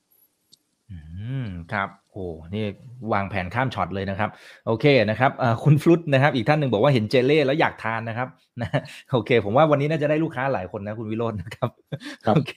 [0.91, 0.97] อื
[1.45, 2.65] มครับ โอ้นี่
[3.13, 4.29] วางแผนข้ามช็อตเลยนะครับ
[4.67, 8.27] โอเคนะครับอ่าคุณฟลุตนะครับ อีกท่านหนึ่งบอกว่าเห็นเจเล่แล้วอยากทานนะครับ
[8.61, 8.69] นะ
[9.11, 11.69] โอเค ผมว่าวันนี้น่าจะได้ลูกค้าหลายคนนะคุณวิโรจน์นะครับ
[12.25, 12.53] ครับโอเค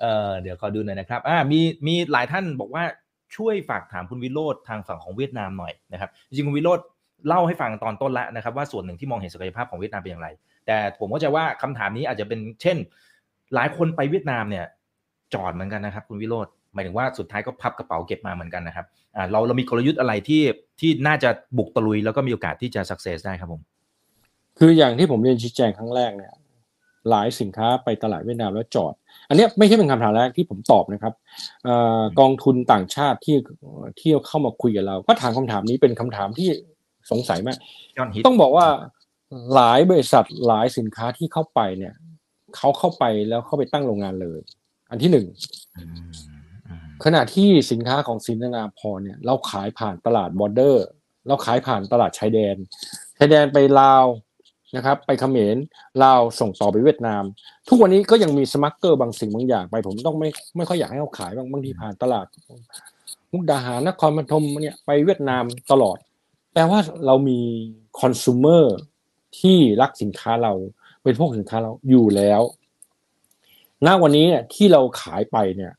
[0.00, 2.84] เอ่อเดี๋ยวขอดูหน่อยนะครับอ่ามีมีหลายท่านบอกว่า
[3.36, 6.84] ช่วยฝากถามคุณวิโรจน์ทางฝั่งของเวียดนามหน่อยนะครับจริงๆคุณวิโรจน์
[7.28, 10.28] เล่าให้ฟังตอนต้นแล้วนะครับ ว่าส่วนหนึ่งที่มองเห็นศักยภาพของเวียดนามเป็นอย่างไร
[10.66, 12.76] แต่ผมก็จะว่าคำถามนี้อาจจะเป็นเช่น
[13.54, 14.64] หลายคนไปเวียดนามเนี่ย
[15.34, 20.42] จอดเหมือนกันนะครับ คุณวิโรจน์ หมายถึงว่าสุดท้ายก็พับกระเป๋าเก็บมาเหมือนกันนะครับอ่าเราเรามีกลยุทธ์อะไรที่
[20.80, 23.62] ที่น่าจะบุกตะลุย แล้วก็มีโอกาสที่จะสักเซสได้ครับผม
[24.58, 26.32] คืออย่างที่ผมเรียนชี้แจงครั้งแรกเนี่ย
[27.10, 28.94] หลายสินค้าไปตลาดเวียดนามแล้วจอด
[29.28, 31.12] อันเนี้ยไม่ใช่เป็นคำถามแรกที่ผมตอบนะครับ
[31.64, 33.36] เอ่อกองทุนต่างชาติที่
[34.00, 36.48] ที่เข้ามาคุยกับเรา ก็ถามคำถามนี้เป็นคำถามที่
[37.10, 37.56] สงสัยมาก
[37.98, 38.66] ยอดฮิตต้องบอกว่า
[39.54, 41.94] หลายบริษัทหลายสินค้าที่เข้าไปเนี่ย
[42.56, 44.40] เขาเข้าไปแล้วเข้าไปตั้งโรงงานเลย
[44.90, 45.26] อันที่หนึ่ง
[45.76, 45.88] อืม
[46.28, 46.35] อืม
[47.04, 50.86] ขณะที่สินค้าของศรีนานาพรเนี่ยเราขายผ่านตลาด border
[51.28, 52.56] เราขายผ่านตลาดชายแดน
[53.18, 54.06] ชายแดนไปลาว
[54.76, 55.56] นะครับไปเขมร
[56.02, 57.22] ลาวส่งต่อไปเวียดนาม
[57.68, 62.26] ทุกวันนี้ก็ยังมี smuggle บางสิ่งบางอย่างไป ผมต้องไม่ไม่ค่อยอยากให้เขาขายบางบางทีผ่านตลาด
[63.32, 65.96] มุกดาหารนครพนมเนี่ยไปเวียดนามตลอด
[66.52, 67.38] แปลว่าเรามี
[68.00, 68.64] คอน sumer
[69.38, 70.52] ที่รักสินค้าเรา
[71.02, 72.42] เป็นพวกสินค้าเราอยู่แล้ว
[73.86, 75.72] ณวันนี้เนี่ยที่เราขายไปเนี่ย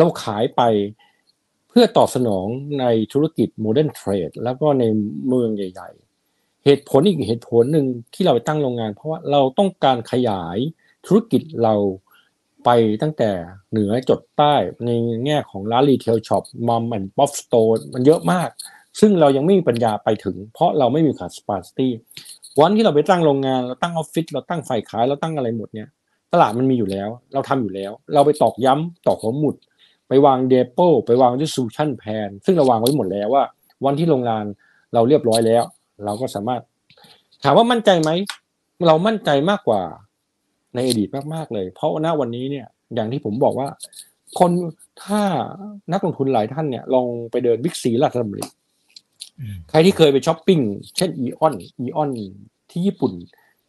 [0.00, 0.62] เราขายไป
[1.68, 2.46] เพื่อตอบสนอง
[2.80, 4.84] ในธุรกิจ modern trade แล้วก็ใน
[5.28, 5.90] เมืองใหญ่
[6.26, 10.58] ๆ เหตุผลอีกเหตุผลหนึ่งที่เราไปตั้งโรงงาน เพราะว่าเราต้องการขยาย
[11.06, 11.74] ธุรกิจเรา
[12.64, 12.70] ไป
[13.02, 13.30] ตั้งแต่
[13.70, 14.54] เหนือจดใต้
[14.86, 14.90] ใน
[15.24, 18.48] แง่ของร้าน retail shop mom and pop store มันเยอะมาก
[19.00, 21.92] ซึ่งเรายังไม่มีปัญญาไปถึง เพราะเราไม่มี capacity
[22.60, 25.88] วันที่เราไปตั้งโรงงานเราตั้งออฟฟิศเราตั้งฝ่ายขายเราตั้งอะไรหมดเนี่ย
[26.32, 29.56] ตลาดมันมีอยู่แล้ว เราทำอยู่แล้ว เราไปตอกย้ำตอกหัวหมุด
[30.10, 33.44] ไปวาง depot ไปวาง distribution plan ซึ่งเราวางไว้หมดแล้วว่า
[33.84, 34.44] วันที่โรงงาน
[34.94, 35.62] เราเรียบร้อยแล้ว
[36.04, 36.62] เราก็สามารถ
[37.44, 38.10] ถามว่ามั่นใจไหม
[38.86, 39.82] เรามั่นใจมากกว่า
[40.74, 43.68] ในอดีตมากๆเลย เพราะว่าณวันนี้เนี่ย อย่างที่ผมบอกว่า
[44.38, 44.52] คน
[45.04, 45.22] ถ้า
[45.92, 48.42] นักลงทุนหลายท่านเนี่ยลองไปเดินบิ๊กซีราชดำริ
[49.40, 50.60] อืมใครที่เคยไปช้อปปิ้ง
[50.96, 52.10] เช่นอีออนอีออน
[52.70, 53.12] ที่ญี่ปุ่น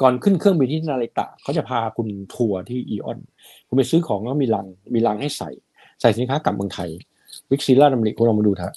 [0.02, 3.20] ก่อนขึ้นเครื่องบินที่นาริตะเขาจะพาคุณทัวร์ที่อีออน
[3.68, 5.50] คุณไปซื้อของแล้วมีลังมีลังให้ใส่
[6.02, 6.90] ใส่สินค้ากลับเมืองไทย
[7.50, 8.74] บิ๊กซีราชดำริคุณลองมาดูเถอะ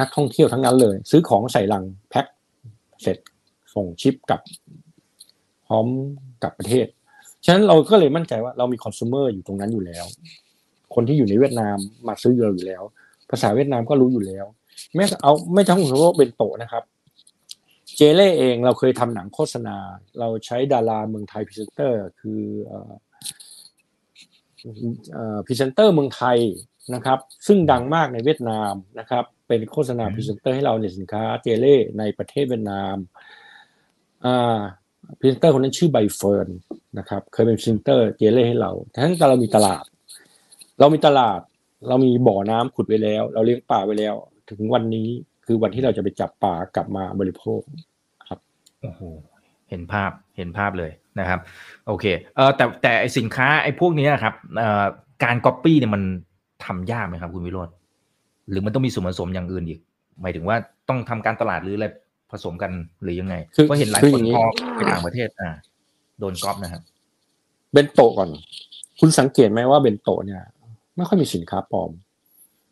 [0.00, 2.26] นักท่องเที่ยวทั้งนั้นเลย ซื้อของใส่ลังแพ็ค
[3.02, 3.18] เสร็จ
[3.74, 4.40] ส่ง ship กลับ
[5.66, 5.86] พร้อม
[6.42, 6.86] กลับประเทศ
[7.44, 10.04] ฉะนั้นเราก็เลยมั่นใจว่าเรามี consumer อยู่ตรงนั้นอยู่แล้ว
[10.94, 11.76] คนที่อยู่ในเวียดนาม
[12.08, 12.82] มาซื้อเราอยู่แล้ว
[13.30, 14.46] ภาษาเวียดนามก็รู้อยู่แล้ว
[14.94, 16.82] แม้เอาไม่ต้องเฉพาะเบนโตนะครับ
[17.96, 19.76] เจเล่เองเราเคยทำหนังโฆษณา
[20.20, 22.40] เราใช้ดาราเมืองไทยพรีเซนเตอร์ คือ
[22.70, 22.72] อ
[25.46, 26.38] พรีเซนเตอร์เมืองไทย
[26.94, 32.96] นะครับ ซึ่งดังมากในเวียดนามนะครับ เป็นโฆษณาพรีเซนเตอร์ให้เราในสินค้าเจเล่ในประเทศเวียดนาม
[34.24, 34.58] อ่า
[35.18, 36.48] พรีเซนเตอร์คนนั้นชื่อใบเฟิร์น
[36.98, 39.84] นะครับ เคยเป็นพรีเซนเตอร์เจเล่ให้เราตั้งแต่เรามีตลาด
[40.80, 41.40] เรามีตลาด
[41.88, 44.14] เรามีบ่อน้ำขุดไว้แล้ว เราเลี้ยงปลาไว้แล้ว
[44.48, 45.08] ถึงวันนี้
[45.46, 47.60] คือวันที่เราจะไปจับปลากลับมาบริโภค
[48.82, 49.00] โอ้โห
[49.68, 51.40] เห็นภาพเห็นภาพเลย นะครับ
[51.86, 52.04] โอเค
[52.36, 54.84] เออแต่แต่ไอสินค้าไอพวกเนี้ยครับเอ่อ
[55.24, 56.02] การก๊อปปี้เนี่ยมัน
[56.64, 57.74] ทำยากไหมครับ คุณวิโรจน์
[58.48, 59.80] หรือมันต้องมีส่วนผสมอย่างอื่นอีก
[60.20, 60.56] หมายถึงว่า
[60.88, 61.86] ต้องทำการตลาดหรืออะไร
[62.32, 64.44] ผสมกันหรือยังไงคือเพราะเห็นหลายคือคอนย่างนี้พอ
[64.74, 65.50] ไปต่างประเทศอ่า
[66.18, 66.82] โดนก๊อปนะครับ
[67.72, 68.30] เบนโตะก่อน
[69.00, 70.42] คุณสังเกตไหมว่าเบนโตะเนี่ย
[70.96, 71.90] ไม่ค่อยมีสินค้าปลอม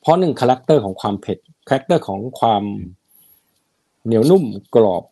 [0.01, 1.39] เพราะหนึ่ง character ของความเผ็ด
[1.69, 2.63] character ของความ
[4.05, 5.03] เหนียวนุ่มกรอบ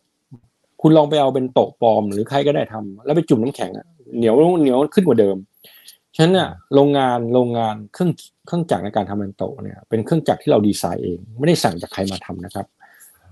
[0.85, 5.37] คุณลองไปเอาเบนโตะปลอมหรือใครก็ได้ทำแล้วไปจุ่มน้ำแข็งอะเหนียวเหนียวขึ้นกว่าเดิม
[6.15, 8.11] ฉะนั้นเนี่ยโรงงานโรงงานเครื่อง
[8.45, 12.65] เครื่องจักรในการทำเบนโตะเนี่ยเป็นเครื่องจักรที่เราดีไซน์เอง ไม่ได้สั่งจากใครมาทำนะครับ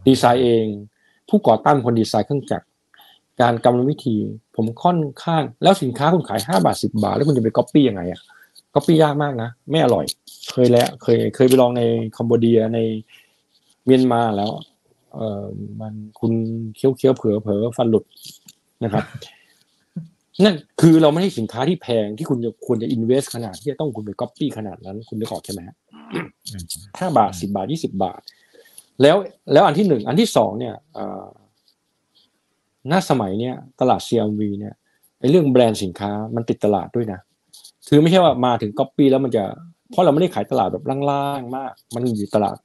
[0.07, 0.65] ดีไซน์เอง
[1.29, 2.65] ผู้ก่อตั้งคนดีไซน์เครื่องจักร
[3.41, 4.17] การกำลังวิธี
[4.55, 8.21] ผมค่อนข้าง แล้วสินค้าคุณขายห้าบาทสิบาท แล้วคุณจะไปก๊อปปี้ยังไงอะ
[8.73, 10.05] ก๊อปปี้ยากมากนะ ไม่อร่อย
[10.51, 11.81] เคยแล้วเคยเคยไปลองใน
[12.15, 12.79] คัมโบเดียใน
[13.85, 14.51] เมียนมาแล้ว
[15.15, 15.43] เออ
[15.81, 16.31] มันคุณ
[16.75, 18.05] เคี้ยวเคี้ยวเผลอเผลอฟันหลุด
[18.83, 19.03] นะครับ
[20.43, 25.61] นั่นคือเราไม่ให้สินค้าที่แพงที่คุณจะควรจะ invest ขนาดที่จะต้องคุณไปก๊อปปี้ขนาดนั้น คุณนึกออกใช่ไหม
[26.99, 28.21] ห้าบาทสิบาทยี่สิบาท
[29.01, 29.15] แล้ว
[29.53, 30.75] แล้วอันที่หนึ่งอันที่สองเนี่ย
[32.89, 34.73] หน้าสมัยเนี่ยตลาด CLMV เนี่ย
[35.19, 37.19] ไอ้เรื่องแบรนด์สินค้ามันติดตลาดด้วยนะ
[37.87, 39.43] คือไม่ใช่ว่ามาถึงก๊อปปี้แล้วมันจะ
[39.91, 42.57] เพราะเราไม่ได้ขายตลาดแบบล่างๆมาก มันอยู่ตลาด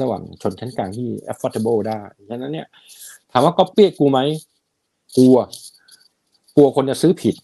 [0.00, 2.66] ระหว่างชนชั้นกลางที่ affordable ได้ฉะนั้นเนี่ย
[3.32, 4.20] ถามว่าก๊อปปี้กูไหม
[5.16, 5.36] กลัว
[6.56, 7.34] กลัวคนจะซื้อผิด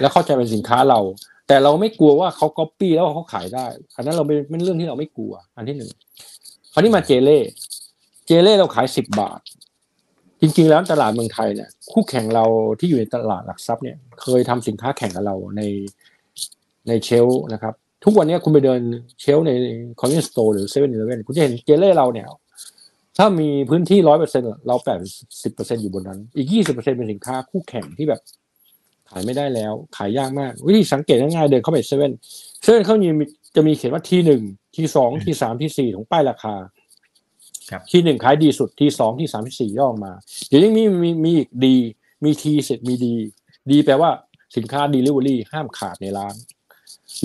[0.00, 1.00] แล้วเข้าใจเป็นสินค้าเรา
[1.48, 3.66] แต่เราไม่กลัวว่าเขาก๊อปปี้แล้วเขาขายได้
[3.96, 5.90] อันนั้นเราเป็นเรื่องที่เราไม่กลัว อันที่หนึ่ง
[6.72, 7.38] คราวนี้มาเจเล่
[8.26, 9.40] เจเล่เราขายสิบบาท
[10.40, 12.44] จริง ๆ แล้วตลาดเมืองไทยเนี่ย คู่แข่งเรา
[12.78, 15.62] ที่อยู่ในตลาดหลักทรัพย์เนี่ย เคยทำสินค้าแข่งกับเราใน
[16.88, 17.74] ใน shelf นะครับ
[18.04, 18.80] ทุกวันนี้คุณไปเดิน
[19.20, 19.50] shelf ใน
[20.00, 22.26] convenience store หรือเซเว่นอีเลฟเว่นคุณจะเห็นเจเล่เราเนี่ย
[23.18, 24.98] ถ้ามีพื้นที่ร้อยเปอร์เซ็นต์เราแปด
[25.42, 28.20] สิบเปอร์เซ็นอยู่บนนั้น อีกยี่สิบเปอร์เซ็นเป็นสินค้าคู่แข่งที่แบบ
[29.10, 32.12] ขายไม่ได้แล้ว ขายยากมาก วิธีสังเกตง่ายๆเดินเข้าไปเซเว่น
[32.62, 33.08] เซเว่นเขามี
[33.56, 34.42] จะมีเขียนว่า T หนึ่ง
[34.76, 36.54] T สอง T สาม T สี่ของป้ายราคา
[37.90, 40.12] T หนึ่งขายดีสุด T สอง T สาม T สี่ย่อมา
[40.48, 41.76] เดี๋ยวนี้มีมีมีอีก D
[42.24, 44.10] มี T เสร็จมี D D แปลว่า
[44.56, 46.34] สินค้าดีลิเวอรี่ห้ามขาดในร้าน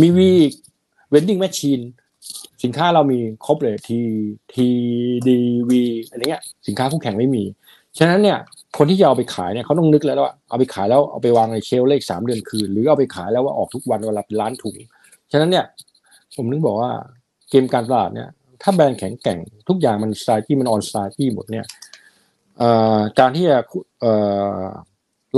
[0.01, 1.79] มี V vending machine
[2.63, 7.43] สินค้าเรามีครบเลย T T D V อะไรเงี้ยสินค้าคู่แข่งไม่มี
[7.97, 8.37] ฉะนั้นเนี่ย
[8.77, 14.75] คนที่จะเอาไปขายเนี่ยเขาต้องนึกแล้วว่าเอาไปขายแล้วเอาไปวางในเชลเลขสามเดือนคืน หรือเอาไปขายแล้วว่าออกทุกวันวลาเป็นล้านถุง
[15.31, 15.65] ฉะนั้นเนี่ย
[16.35, 16.91] ผมนึกบอกว่า
[17.49, 18.29] เกมการตลาดเนี่ย
[18.61, 21.65] ถ้าแบรนด์แข็งแกร่งทุกอย่างมันสไตล์ที่มันออนสไตล์ที่หมดเนี่ย
[23.19, 23.57] การที่จะ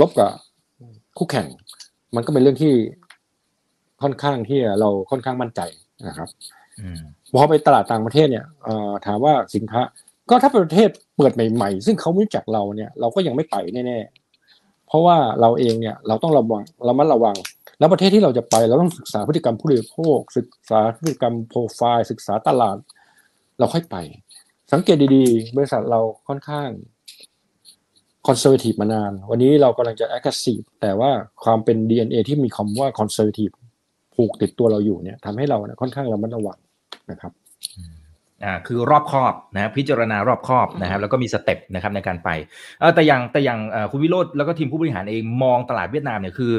[0.00, 0.30] ลบกับ
[1.18, 1.46] คู่แข่ง
[2.14, 2.72] มันก็เป็นเรื่องที่
[4.02, 5.60] ค่อนข้างที่เราค่อนข้างมั่นใจ
[6.08, 6.28] นะครับ
[7.34, 8.44] พอไปตลาดต่างประเทศเนี่ย
[9.06, 9.80] ถามว่าสินค้า
[10.30, 17.36] ก็ถ้าประเทศเปิดใหม่ ๆ ซึ่งเขาไม่รู้จักเราเนี่ยเราก็ยังไม่ไปแน่ๆเพราะว่าเราเองเนี่ยเราต้องระวังเรามัดระวัง
[17.78, 22.76] แล้วประเทศที่เราจะไปเราต้องศึกษาพฤติกรรมผู้บริโภค ศึกษาพฤติกรรมโปรไฟล์ศึกษาตลาด
[23.58, 23.96] เราค่อยไป
[24.72, 26.68] สังเกตดีๆ บริษัทเราค่อนข้าง
[28.26, 31.10] conservative มานาน วันนี้เรากำลังจะ active แต่ว่า
[31.44, 33.50] ความเป็น DNA ที่มีคำว่า conservative
[34.18, 36.58] ผูกติดตัวเราอยู่เนี่ยทำให้เราค่อนข้างระมัดระวัง
[37.10, 37.32] นะครับ
[38.44, 42.28] อ่าคือรอบครอบนะพิจารณารอบครอบนะครับแล้วก็มีสเต็ปนะครับในการไป
[42.80, 43.60] เออแต่อย่างแต่อย่าง
[43.90, 46.52] คุณวิโรธแล้วก็ทีมผู้บริหารเองมองตลาดเวียดนามเนี่ยคือ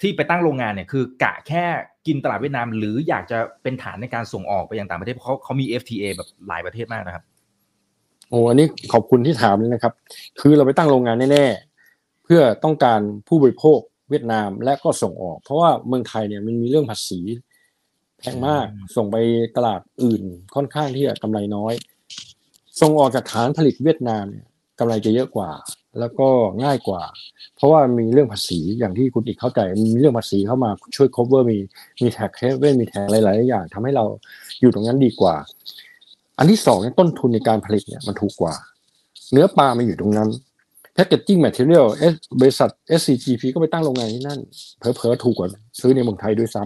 [0.00, 1.64] ที่ไปตั้งโรงงานเนี่ยคือกะแค่
[2.06, 7.24] กินตลาดเวียดนาม หรืออยากจะเป็นฐานในการส่งออกไปยังต่างประเทศเพราะเขามี FTA แบบหลายประเทศมากนะครับ
[8.30, 9.92] โอ้อันนี้ขอบคุณที่ถามเลยนะครับ
[10.40, 13.80] คือเราไปตั้งโรงงานแน่ๆเพื่อต้องการผู้บริโภค
[14.10, 17.20] เวียดนามและก็ส่งออก เพราะว่าเมืองไทยเนี่ยมันมีเรื่องภาษี
[18.18, 19.16] แพงมากส่งไป
[19.56, 20.22] ตลาดอื่น
[20.54, 21.74] ค่อนข้างที่จะกำไรน้อย
[22.80, 24.46] ส่งออกจากฐานผลิตเวียดนามเนี่ย
[24.78, 25.50] กำไรจะเยอะกว่า
[26.00, 26.28] แล้วก็
[26.64, 27.02] ง่ายกว่า
[27.56, 31.58] เพราะว่ามีเรื่องภาษีอย่างที่คุณอีกเข้าใจมีเรื่องภาษีเข้ามาช่วย cover มี
[32.02, 34.04] มีแท็กเฮเว่นมีแท็กหลายๆอย่างทำให้เรา
[34.60, 35.34] อยู่ตรงนั้นดีกว่า
[36.38, 38.54] อันที่สองเนี่ยต้นทุนในการผลิตเนี่ยมันถูกกว่า
[39.32, 40.28] เนื้อปลามาอยู่ตรงนั้น
[40.96, 41.86] packaging material
[42.40, 42.70] บริษัท
[43.00, 44.40] SCGP ก็ไปตั้งโรงงานที่นั่น
[44.78, 45.48] เผลอๆถูกกว่า
[45.80, 46.62] ซื้อในเมืองไทยด้วยซ้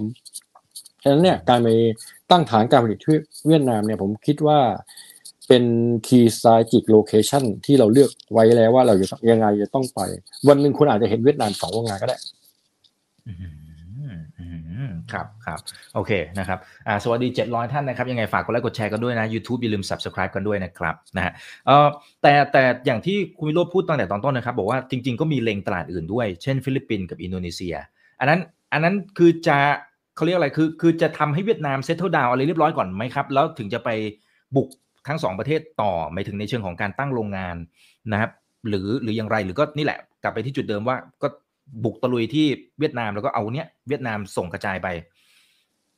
[0.51, 1.69] ำฉะนั้นเนี่ยการไป
[2.31, 3.17] ตั้งฐานการผลิตที่
[3.49, 4.59] เวียดนามเนี่ยผมคิดว่า
[5.49, 5.65] เป็น
[6.07, 10.01] key strategic location ที่เราเลือกไว้แล้วว่าเราจะยังไงจะต้องไป
[10.49, 12.17] วันหนึ่งคุณอาจจะเห็นเวียดนามสองโรงงานก็ได้
[15.13, 15.59] ครับครับ
[15.95, 21.33] โอเคนะครับอ่าสวัสดี 700 ท่านนะครับ ยังไงฝากกดไลค์กดแชร์กันด้วยนะ YouTube อย่าลืม Subscribe กันด้วยนะครับนะฮะ
[21.67, 21.89] เอ่อ
[22.23, 27.75] แต่แต่อย่างที่คุณวิโรจน์พูดตั้งแต่ตอนต้นนะครับ บอกว่าจริง ๆ ก็มีเล็งตลาดอื่นด้วย เช่นฟิลิปปินส์กับอินโดนีเซีย
[28.21, 28.41] อันนั้น
[28.73, 29.59] อันนั้นคือจะ
[30.17, 33.89] เขาเรียกอะไรคือ คือจะทำให้เวียดนาม settle down อะไรเรียบร้อยก่อนไหมครับ แล้วถึงจะไป
[34.57, 34.69] บุก
[35.09, 37.57] ทั้งสองประเทศต่อหมายถึงในเชิงของการตั้งโรงงาน
[38.13, 38.31] นะครับ
[38.69, 41.29] หรือหรืออย่างไรหรือก็นี่แหละกลับไปที่จุดเดิมว่าก็
[41.85, 42.47] บุกตะลุยที่
[42.79, 44.89] เวียดนามแล้วก็เอาเนี้ยเวียดนามส่งกระจายไป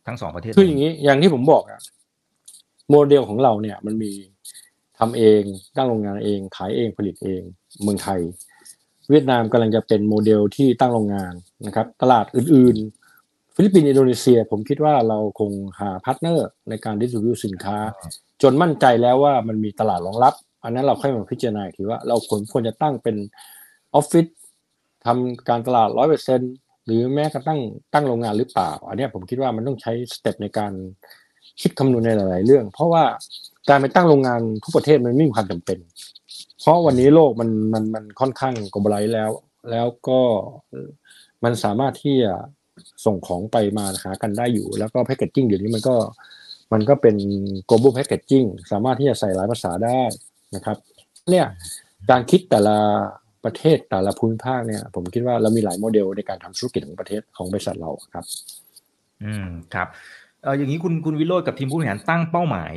[0.06, 1.80] ทั้งสองประเทศคืออย่างนี้อย่างที่ผมบอกอะ
[2.90, 4.12] โมเดลของเราเนี่ย มันมี
[4.98, 5.42] ทำเอง
[5.76, 7.42] ตั้งโรงงานเองขายเองผลิตเอง
[7.82, 8.20] เมืองไทย
[9.10, 11.34] เวียดนามกำลังจะเป็นโมเดลที่ตั้งโรงงาน
[11.66, 15.50] นะครับ ตลาดอื่นๆ ฟิลิปปินส์อินโดนีเซีย ผมคิดว่าเราคง
[15.80, 17.76] หา partner ในการ distribute สินค้า
[18.42, 23.16] จนมั่นใจแล้วว่ามันมีตลาดรองรับ อันนั้นเราค่อยมาพิจารณาอีกทีว่าเราควรควรจะตั้งเป็น
[23.94, 24.26] ออฟฟิศ
[25.06, 26.40] ทำการตลาดร้อยเปอร์เซ็นต์
[26.84, 27.60] หรือแม้กระทั่ง
[27.94, 30.72] ตั้งโรงงานหรือเปล่า อันนี้ผมคิดว่ามันต้องใช้สเต็ปในการ
[31.60, 33.04] คิดคำนวณในหลาย ๆ เรื่อง เพราะว่า
[33.68, 35.78] การไปตั้งโรงงานทุกประเทศมันไม่มีความจำเป็น
[36.60, 39.30] เพราะวันนี้โลกมันมันมันค่อนข้าง globalize แล้ว
[39.70, 40.20] แล้วก็
[41.44, 42.32] มันสามารถที่จะ
[43.04, 45.96] ส่งของไปมาหากันได้อยู่ แล้วก็แพคเกจจิ้งเดี๋ยวนี้มันก็
[46.72, 47.16] มันก็เป็น
[47.68, 50.00] global packaging สามารถที่จะใส่หลายภาษาได้
[50.54, 50.76] นะครับ
[51.28, 51.46] เนี่ย
[52.10, 52.78] การคิดแต่ละ
[53.44, 58.24] ประเทศแต่ละภูมิภาคเนี่ย ผมคิดว่าเรามีหลายโมเดลในการทำธุรกิจของประเทศของบริษัทเราครับ
[59.22, 59.88] อืมครับ
[60.42, 62.74] เอออย่างนี้คุณคุณวิโรจน์กับทีมผู้บริหารตั้งเป้าหมาย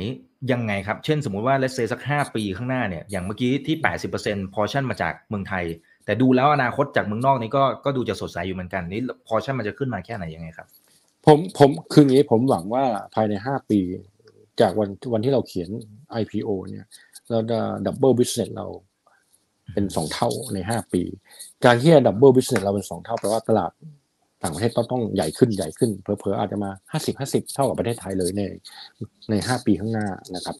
[0.52, 3.76] ยังไงครับ เช่นสมมุติว่า let's say สักห้าปีข้างหน้าเนี่ย อย่างเมื่อกี้ที่
[4.16, 5.64] 80%พอชั่นมาจากเมืองไทย
[6.04, 10.66] แต่ดูแล้วอนาคตจากเมืองนอกนี่ก็ก็ดูจะสดใสอยู่เหมือนกันนี่พอชั่นมันจะขึ้นมาแค่ไหนยังไงครับ
[11.26, 13.80] ผมผมคืออย่างนี้ผมหวังว่าภายในห้าปี
[14.60, 15.70] จากวันวันที่เราเขียน
[16.20, 16.86] IPO เนี่ย
[17.30, 18.66] เราจะ double business เรา
[19.72, 21.02] เป็นสองเท่าในห้าปี
[21.64, 23.70] การที่ double business เราเป็นสองเท่าแปลว่าตลาด
[24.42, 28.42] ต่างประเทศต้องต้องใหญ่ขึ้นใหญ่ขึ้นเผลอๆอาจจะมาห้าสิบห้าสิบเท่ากับประเทศไทยเลยใน
[29.30, 30.06] ในห้าปีข้างหน้า
[30.36, 30.56] นะครับ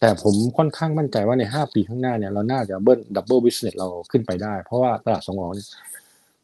[0.00, 5.68] แต่ผมค่อนข้างมั่นใจว่าในห้าปีข้างหน้าเนี่ยเราน่าจะเบิ้ล double business เราขึ้นไปได้ เพราะว่าตลาดส่งออกเนี่ย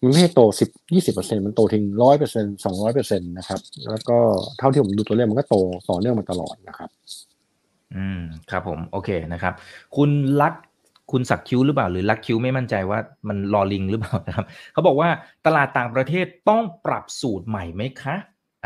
[0.02, 4.18] มันไม่ให้โตสิบยี่สิบเปอร์เซ็นต์มันโตถึงร้อยเปอร์เซ็นต์สองร้อยเปอร์เซ็นต์นะครับ แล้วก็
[4.58, 5.56] เท่าที่ผมดูตัวเลขมันก็โต
[5.90, 6.90] ต่อเนื่องมาตลอดนะครับ
[7.94, 8.20] อืม
[8.50, 9.54] ครับผม โอเคนะครับ
[9.96, 10.54] คุณลัก
[11.12, 12.98] คุณสักคิ้วหรือเปล่าหรือลักคิ้วไม่มั่นใจว่า
[13.28, 15.08] มันรอลิงหรือเปล่านะครับเขาบอกว่า
[15.46, 18.16] ตลาดต่างประเทศต้องปรับสูตรใหม่ไหมคะ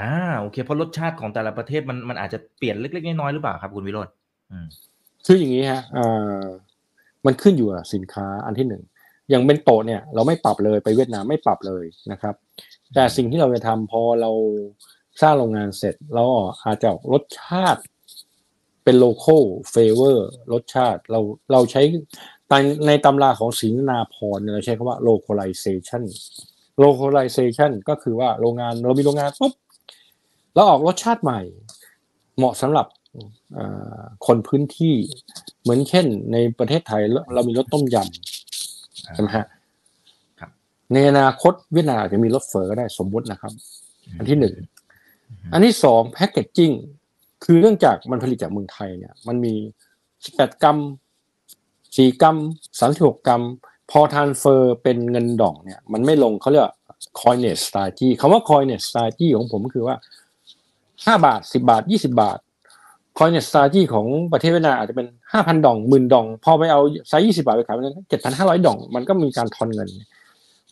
[0.01, 4.13] อ่าโอเค เพราะรสชาติของแต่ละประเทศมันมันอาจจะเปลี่ยนเล็กๆน้อยๆหรือเปล่าครับคุณวิโรจน์
[4.51, 4.67] อืม
[5.27, 6.07] คืออย่างนี้ฮะอ่
[6.41, 6.43] อ
[7.27, 8.83] มันขึ้นอยู่กับสินค้าอันที่หนึ่ง
[9.31, 12.35] อย่างเป็นโตะเนี่ยเราไม่ปรับเลยไปเวียดนามไม่ปรับเลยนะครับ
[12.95, 14.31] แต่สิ่งที่เราจะทำพอเรา
[15.23, 16.25] สร้างโรงงานเสร็จเรา
[16.65, 17.81] อาจจะรสชาติ
[18.85, 21.21] เป็น local flavor รสชาติเรา
[21.53, 21.83] เราใช้
[22.49, 22.55] ใน
[22.87, 26.03] ในตำราของศรีนานาพรเนี่ยเราใช้คำว่า localization
[26.85, 29.53] localization ก็คือว่าโรงงานเรามีโรงงานปุ๊บ
[30.55, 31.41] เราออกรสชาติใหม่
[32.37, 32.87] เหมาะสำหรับ
[33.55, 33.65] เอ่
[33.99, 34.95] อคนพื้นที่
[35.63, 39.47] เหมือนเช่น ในประเทศไทยเราเรามีรสต้มยำใช่ไหมฮะ
[40.41, 40.51] ครับ
[40.93, 43.53] ในอนาคตเวียดนามอาจจะมีรสเฟอร์ก็ได้สมมุตินะครับ
[44.19, 44.55] อันที่หนึ่ง
[45.53, 46.71] อันที่สองแพคเกจจิ้ง
[47.45, 49.55] คือเนื่องจากมันผลิตจากเมืองไทยเนี่ย มันมี
[50.25, 50.79] สิบแปดกรัม
[51.97, 52.37] สี่กรัม
[52.79, 53.43] สามสิบหกรัม
[53.91, 56.65] พอทานเฟอร์เป็นเงินดองเนี่ย มันไม่ลงเขาเรียก
[57.21, 59.97] คอยเนสตาจีคำว่าคอยเนสตาจีของผมก็คือว่า
[61.05, 62.39] ห้าบาทสิบาทยี่สิบาท
[63.19, 69.89] คอยเนสตาจีของประเทศเวียดนามอาจจะเป็นห้าพันดองหมื่นดอง พอไปเอาไซส์ยี่สิบาทไปขายมันเจ็ดพันห้าร้อยดอง มันก็มีการทอนเงิน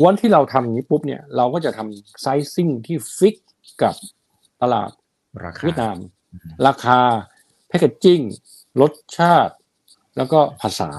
[0.04, 3.36] วันที่เราทำอย่างนี้ปุ๊บเนี่ย เราก็จะทำไซซิ่งที่ฟิก
[3.82, 3.94] กับ
[4.62, 4.90] ตลาด
[5.44, 5.96] ราคาเวียดนาม
[6.66, 6.98] ราคา
[7.68, 8.20] แพคเกจจิ้ง
[8.80, 9.54] รสชาติ
[10.16, 10.90] แล้วก็ภาษา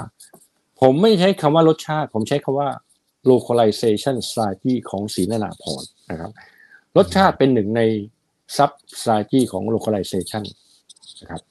[0.82, 2.69] ผมไม่ใช้คำว่ารสชาติ ผมใช้คำว่า
[3.30, 6.32] localization strategy ของศรีนานาพรนะครับ
[6.97, 7.82] รสชาติเป็นหนึ่งใน
[8.57, 10.43] sub strategy ของ localization
[11.21, 11.41] นะครับ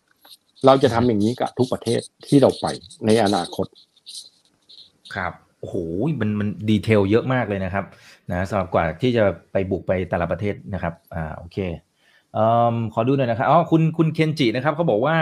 [0.66, 2.66] เราจะทำอย่างนี้กับทุกประเทศที่เราไป
[3.06, 3.66] ในอนาคต
[5.14, 5.76] ครับโอ้โห
[6.20, 7.84] มันมันดีเทลเยอะมากเลยนะครับ
[8.30, 11.58] นะสำหรับกว่าที่จะไปบุกไปแต่ละประเทศนะครับอ่าโอเค
[12.38, 12.40] อ
[12.72, 15.16] อขอดูหน่อยนะครับอ๋อคุณคุณเคนจินะครับเขาบอกว่า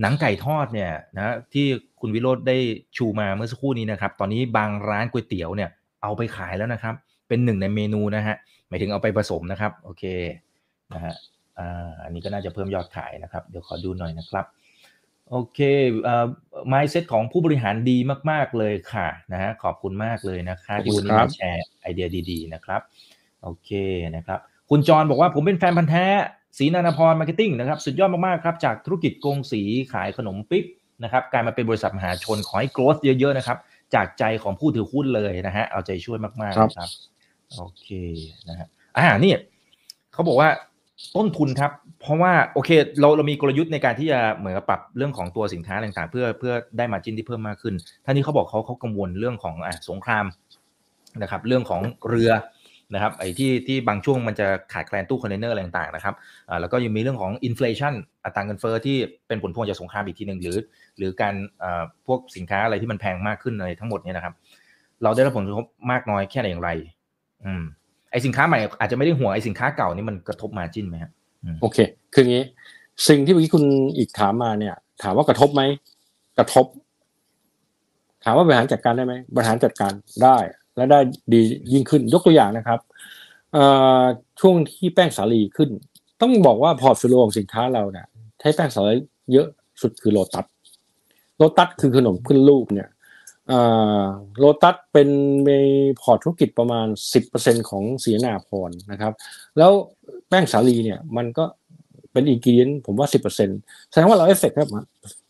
[0.00, 1.66] หนังไก่ทอดเนี่ยนะที่
[2.00, 2.56] คุณวิโรธได้
[2.96, 5.70] ชูมาเมื่อสักครู่นี้นะครับ ตอนนี้บางร้านก๋วยเตี๋ยวเนี่ย
[6.02, 6.94] เอาไปขายแล้วนะครับ
[7.28, 8.36] เป็นหนึ่งในเมนูนะฮะ
[8.68, 10.04] หมายถึงเอาไปผสมนะครับ โอเค
[10.94, 11.14] นะฮะ
[11.58, 14.44] อ่าอันนี้ก็น่าจะเพิ่มยอดขายนะครับ เดี๋ยวขอดูหน่อยนะครับ
[15.30, 15.58] โอเค
[16.06, 16.26] อ่อ
[16.72, 17.96] mindset ของผู้บริหารดี
[18.30, 22.80] มาก ๆ เลยค่ะนะฮะขอบคุณมากเลยนะคะขอบคุณที่วันนี้มาแชร์ไอเดียดี ๆ นะครับ
[23.42, 23.70] โอเค
[24.16, 24.38] นะครับ
[24.70, 26.06] คุณจรบอกว่าผมเป็นแฟนพันธุ์แท้
[26.58, 30.64] สีนานาพรมาร์เก็ตติ้งนะครับสุดยอดมากๆครับจากธุรกิจกงสีขายขนมปี๊บ
[31.02, 33.58] นะครับกลายมาเป็นบริษัทมหาชนขอให้ growth เยอะๆนะครับ
[33.94, 36.88] จากใจของผู้ถือหุ้นเลยนะฮะเอาใจช่วยมากๆนะครับ
[37.56, 37.88] โอเค
[38.48, 39.32] นะฮะอ่านี่
[40.12, 40.48] เขาบอกว่า
[41.16, 47.74] ต้นทุนครับ เพราะว่าโอเคเราเรามีกลยุทธ์ในการที่จะเหมือนกับปรับเรื่องของตัวสินค้าต่างๆ เพื่อเพื่อได้ margin ที่เพิ่มมากขึ้น
[48.04, 50.24] ท่านนี้เขาบอกเขาเขากังวลเรื่องของอะสงคราม
[51.22, 52.30] นะครับ เรื่องของเรือ
[52.94, 56.14] นะครับไอ้ที่ที่บางช่วงมันจะขาดแคลนตู้คอนเทนเนอร์อะไรต่างๆนะครับ
[56.48, 57.94] อ่าแล้วก็ยังมีเรื่องของ inflation
[58.24, 58.96] อัตราเงินเฟ้อที่
[59.28, 60.56] เป็นผลพวงจากสงครามอีกทีหนึ่งหรือ
[60.98, 64.34] หรือการอ่าพวกสินค้าอะไรที่มันแพงมากขึ้นอะไรทั้งหมดเนี่ยนะครับ
[65.02, 66.70] เราได้รับผลกระทบมากน้อยแค่ไหนอย่างไร
[67.44, 67.62] อืม
[68.10, 71.12] ไอสินค้าใหม่อาจจะไม่ได้ห่วงไอสินค้าเก่านี่มันกระทบมาจิ้นไหมครับ
[71.62, 71.78] โอเค
[72.14, 72.42] คืองี้
[73.08, 73.64] สิ่งที่เมื่อกี้คุณ
[73.96, 75.62] อีกถามมาเนี่ย ถามว่ากระทบไหม
[76.38, 76.66] กระทบ
[78.24, 80.36] ถามว่าบริหารจัดการได้ไหมบริหารจัดการได้
[80.76, 80.98] และได้
[81.32, 81.40] ดี
[81.72, 82.80] ยิ่งขึ้นยกตัวอย่างนะครับ
[84.40, 85.70] ช่วงที่แป้งสาลีขึ้น
[86.20, 88.06] ต้องบอกว่า portfolio ของสินค้าเราเนี่ย
[88.40, 88.94] ใช้แป้งสาลี
[89.32, 89.46] เยอะ
[89.80, 90.46] สุดคือโลตัส
[91.36, 92.88] โลตัสคือขนมขึ้นรูปเนี่ย
[94.38, 95.08] โลตัสเป็น
[95.46, 95.52] ใน
[96.00, 96.86] พอร์ตธุรกิจประมาณ
[97.28, 99.12] 10%ของศรีนานาพรนะครับ
[99.58, 99.72] แล้ว
[100.28, 101.44] แป้งสาลีเนี่ยมันก็
[102.12, 104.68] เป็นอีกกีนผมว่า 10%แสดงว่าเราเอฟเฟกต์ครับ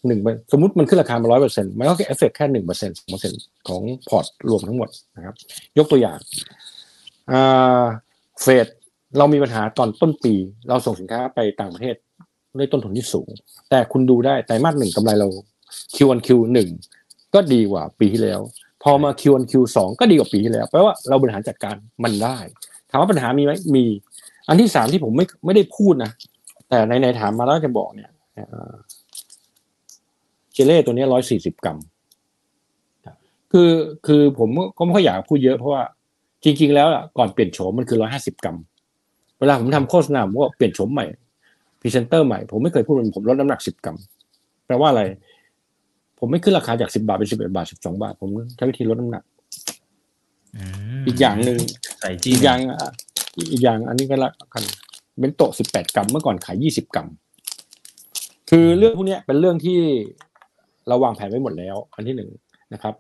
[0.07, 0.21] หนึ่ง
[0.53, 5.35] สมมติมันขึ้นราคามาร้อยเปอร์เซ็นต์มันก็แค่เอฟเฟกต์แค่หนึ่งเปอร์เซ็นต์สองเปอร์เซ็นต์ของพอร์ตรวมทั้งหมดนะครับ
[5.79, 6.19] ยกตัวอย่าง
[8.43, 8.67] เฟด
[9.19, 10.35] เรามีปัญหาตอนต้นปี
[10.69, 11.95] เราส่งสินค้าไปต่างประเทศ
[12.59, 13.29] ด้วยต้นทุนที่สูง
[13.71, 15.29] แต่คุณดูได้ไตรมาสหนึ่งกำไรเรา
[15.95, 16.59] Q1 Q1
[17.35, 18.41] ก็ดีกว่าปีที่แล้ว
[18.83, 22.39] พอมา Q1 Q2 ก็ดีกว่าปีที่แล้วแปลว่าเราบริหารจัดการมันได้
[22.91, 23.85] ถามว่าปัญหามีไหมมี
[24.49, 26.11] อันที่สามที่ผมไม่ไม่ได้พูดนะ
[26.69, 28.11] แต่ในในถามมาแล้วจะบอกเนี่ย
[30.55, 31.79] เจเล่ตัวนี้ร้อยสี่สิบกรัม
[33.53, 33.71] คือ
[34.07, 34.49] คือผม
[34.79, 35.83] ก็ไม่ค่อยอยากพูดเยอะเพราะว่า
[36.45, 38.57] จริง ๆ แล้วอะก่อนเปลี่ยนโฉมมันคือร้อยห้าสิบกรัม
[39.39, 41.07] เวลาผมทำโฆษณาผมก็เปลี่ยนโฉมใหม่
[41.81, 43.97] พรีเซนเตอร์ใหม่ผมไม่เคยพูดมันผมลดน้ำหนักสิบกรัม
[44.67, 45.03] แปลว่าอะไร
[46.19, 49.25] ผมไม่ขึ้นราคาจากสิบบาทเป็นสิบเอ็ดบาทสิบสองบาท ผมใช้วิธีลดน้ำหนัก
[51.07, 51.59] อีกอย่างหนึ่ง
[52.33, 52.59] อีกอย่าง
[53.53, 54.65] อีกอย่างอันนี้ก็ละกัน
[55.19, 57.09] เบนโตะสิบแปดกรัมเมื่อก่อนขายยี่สิบกรัม
[58.51, 59.79] คือเรื่องพวกนี้เป็นเรื่องที่
[60.89, 62.31] เราวางแผนไว้หมดแล้ว อันที่หนึ่ง
[62.73, 62.95] นะครับ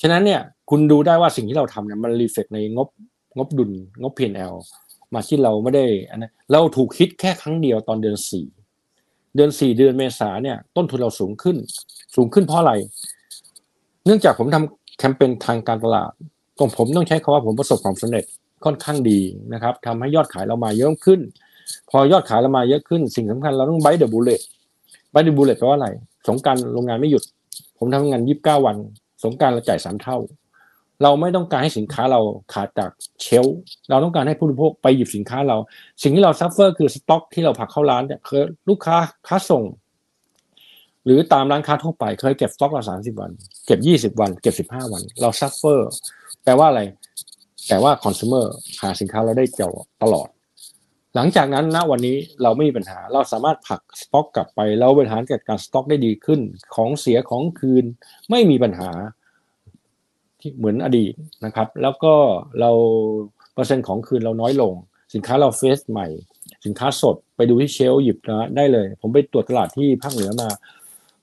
[0.00, 2.88] ฉะนั้นเนี่ยคุณดูได้ว่าสิ่งที่เราทำเนี่ยมันรีเฟกในงบ
[3.36, 3.70] งบดุล
[4.02, 4.54] งบ P&L
[5.14, 8.46] มาที่เราไม่ได้อันนั้นเราถูกคิดแค่ครั้งเดียวตอนเดือนสี่
[9.34, 11.56] เดือนสี่เดือนเมษาเนี่ย ต้นทุนเราสูงขึ้น
[12.16, 12.72] สูงขึ้นเพราะอะไร
[14.04, 16.10] เนื่องจากผมทำแคมเปญทางการตลาด
[16.58, 18.24] ตรงผมต้องใช้คาว่าผมประสบความสำเร็จ
[18.64, 19.20] ค่อนข้างดี
[19.52, 21.20] นะครับทำให้ยอดขายเรามาเยอะขึ้น
[21.90, 24.40] พอยอดขายเรามาเยอะขึ้น สิ่งสำคัญเราต้อง bite the bullet
[25.12, 25.88] bite the bullet แปลว่าอะไร
[26.26, 27.22] สงกรานต์โรงงานไม่หยุด
[27.78, 28.76] ผมทำงานยี่สิบเก้าวัน
[29.24, 30.18] สงกรานต์เราจ่ายสามเท่า
[31.02, 32.20] เราไม่ต้องการให้สินค้าเรา
[32.52, 32.90] ขาดจาก
[33.20, 33.46] shelf
[33.90, 35.56] เราต้องการให้ผู้บริโภคไปหยิบสินค้าเรา
[36.02, 38.96] สิ่งที่เรา suffer คือสต็อกที่เราผลักเข้าร้านเนี่ยคือลูกค้า
[39.28, 39.64] ค้าส่ง
[41.04, 43.30] หรือตามร้านค้าทั่วไปเคยเก็บสต็อกเราสามสิบวัน
[43.66, 45.90] เก็บยี่สิบวัน เก็บสิบห้าวัน เรา suffer
[46.44, 46.82] แปลว่าอะไร
[47.68, 48.46] แต่ว่าคอน sumer
[48.82, 49.70] หาสินค้าเราได้เจา
[50.02, 50.28] ตลอด
[51.14, 56.40] หลังจากนั้นณวันนี้เราไม่มีปัญหา เราสามารถผักสต็อกกลับไป เราบริหารจัดการสต็อกได้ดีขึ้น
[56.74, 57.84] ของเสียของคืน
[58.30, 58.90] ไม่มีปัญหา
[60.40, 61.12] ที่เหมือนอดีต
[61.44, 62.14] นะครับ แล้วก็
[62.60, 62.70] เรา
[63.54, 64.72] เปอร์เซ็นต์ของคืนเราน้อยลง
[65.14, 66.06] สินค้าเราเฟสใหม่
[66.64, 70.48] สินค้าสดไปดูที่เชลหยิบนะได้เลย ผมไปตรวจตลาดที่ภาคเหนือมา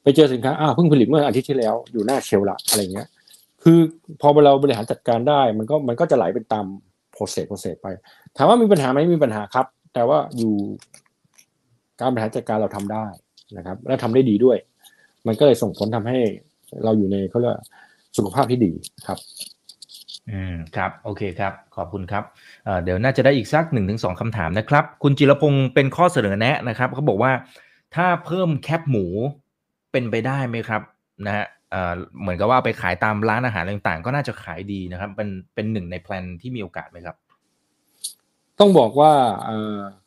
[0.04, 3.08] ไปเจอสินค้าอ้าวเพิ่งผลิตเมื่ออาทิตย์ที่แล้ว อยู่หน้าเชลละอะไรเงี้ย
[3.64, 3.80] คือ
[4.22, 6.66] พอเราบริหารจัดการได้ มันก็มันก็จะไหลเป็นตาม
[7.12, 7.88] process process ไป
[8.38, 9.66] ถามว่ามีปัญหาไหมมีปัญหาครับ
[9.96, 10.54] แต่ว่าอยู่
[12.00, 13.06] การบริหารจัดการเราทำได้
[13.58, 14.58] นะครับ และทำได้ดีด้วย
[15.28, 16.18] มันก็เลยส่งผลทำให้
[16.84, 17.56] เราอยู่ในเขาเรียก
[18.18, 18.72] สุขภาพที่ดี
[19.08, 19.18] ครับ
[20.32, 22.24] อืมครับ โอเคครับ ขอบคุณครับ
[22.84, 27.32] เดี๋ยวน่าจะได้อีกสักหนึ่งถึงสองคำถามนะครับ คุณจิรพงศ์เป็นข้อเสนอแนะนะครับเขาบอกว่า
[27.96, 29.06] ถ้าเพิ่มแคปหมู
[29.91, 30.82] เป็นไปได้ไหมครับ
[31.26, 31.46] นะฮะ
[32.22, 37.16] เหมือนกับว่าไปขายตามร้านอาหารต่างๆ ก็น่าจะขายดีนะครับ เป็นเป็นหนึ่งใน plan ที่มีโอกาสไหมครับ
[38.60, 39.12] ต้องบอกว่า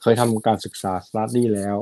[0.02, 1.76] เคยทำการศึกษา study แล้ว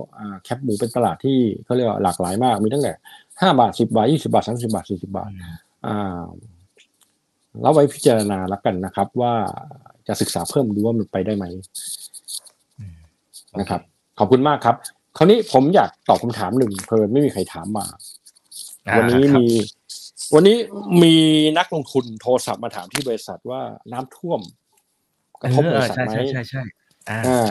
[0.44, 2.92] แคปหมูเป็นตลาดที่เขาเรียกว่าหลากหลายมาก มีตั้งแต่
[3.40, 5.30] ห้าบาทสิบบาทยี่สิบบาทสามสิบบาทสี่สิบบาท
[7.62, 9.34] เราไว้พิจารณาแล้วกันนะครับ ว่า
[10.08, 11.44] จะศึกษาเพิ่มดูว่ามันไปได้ไหม
[13.60, 13.80] นะครับ
[14.18, 14.76] ขอบคุณมากครับ
[15.16, 17.86] คราวนี้ผมอยากตอบคำถามหนึ่งเพลินไม่มีใครถามมา
[18.96, 19.46] วันนี้มี
[20.34, 20.56] วันนี้
[21.02, 21.14] มี
[21.58, 23.60] นักลงทุนโทรศัพท์มาถามที่บริษัทว่า
[23.92, 24.40] น้ำท่วม
[25.42, 26.62] กระทบบริษัทไหมใช่ใช่ใช่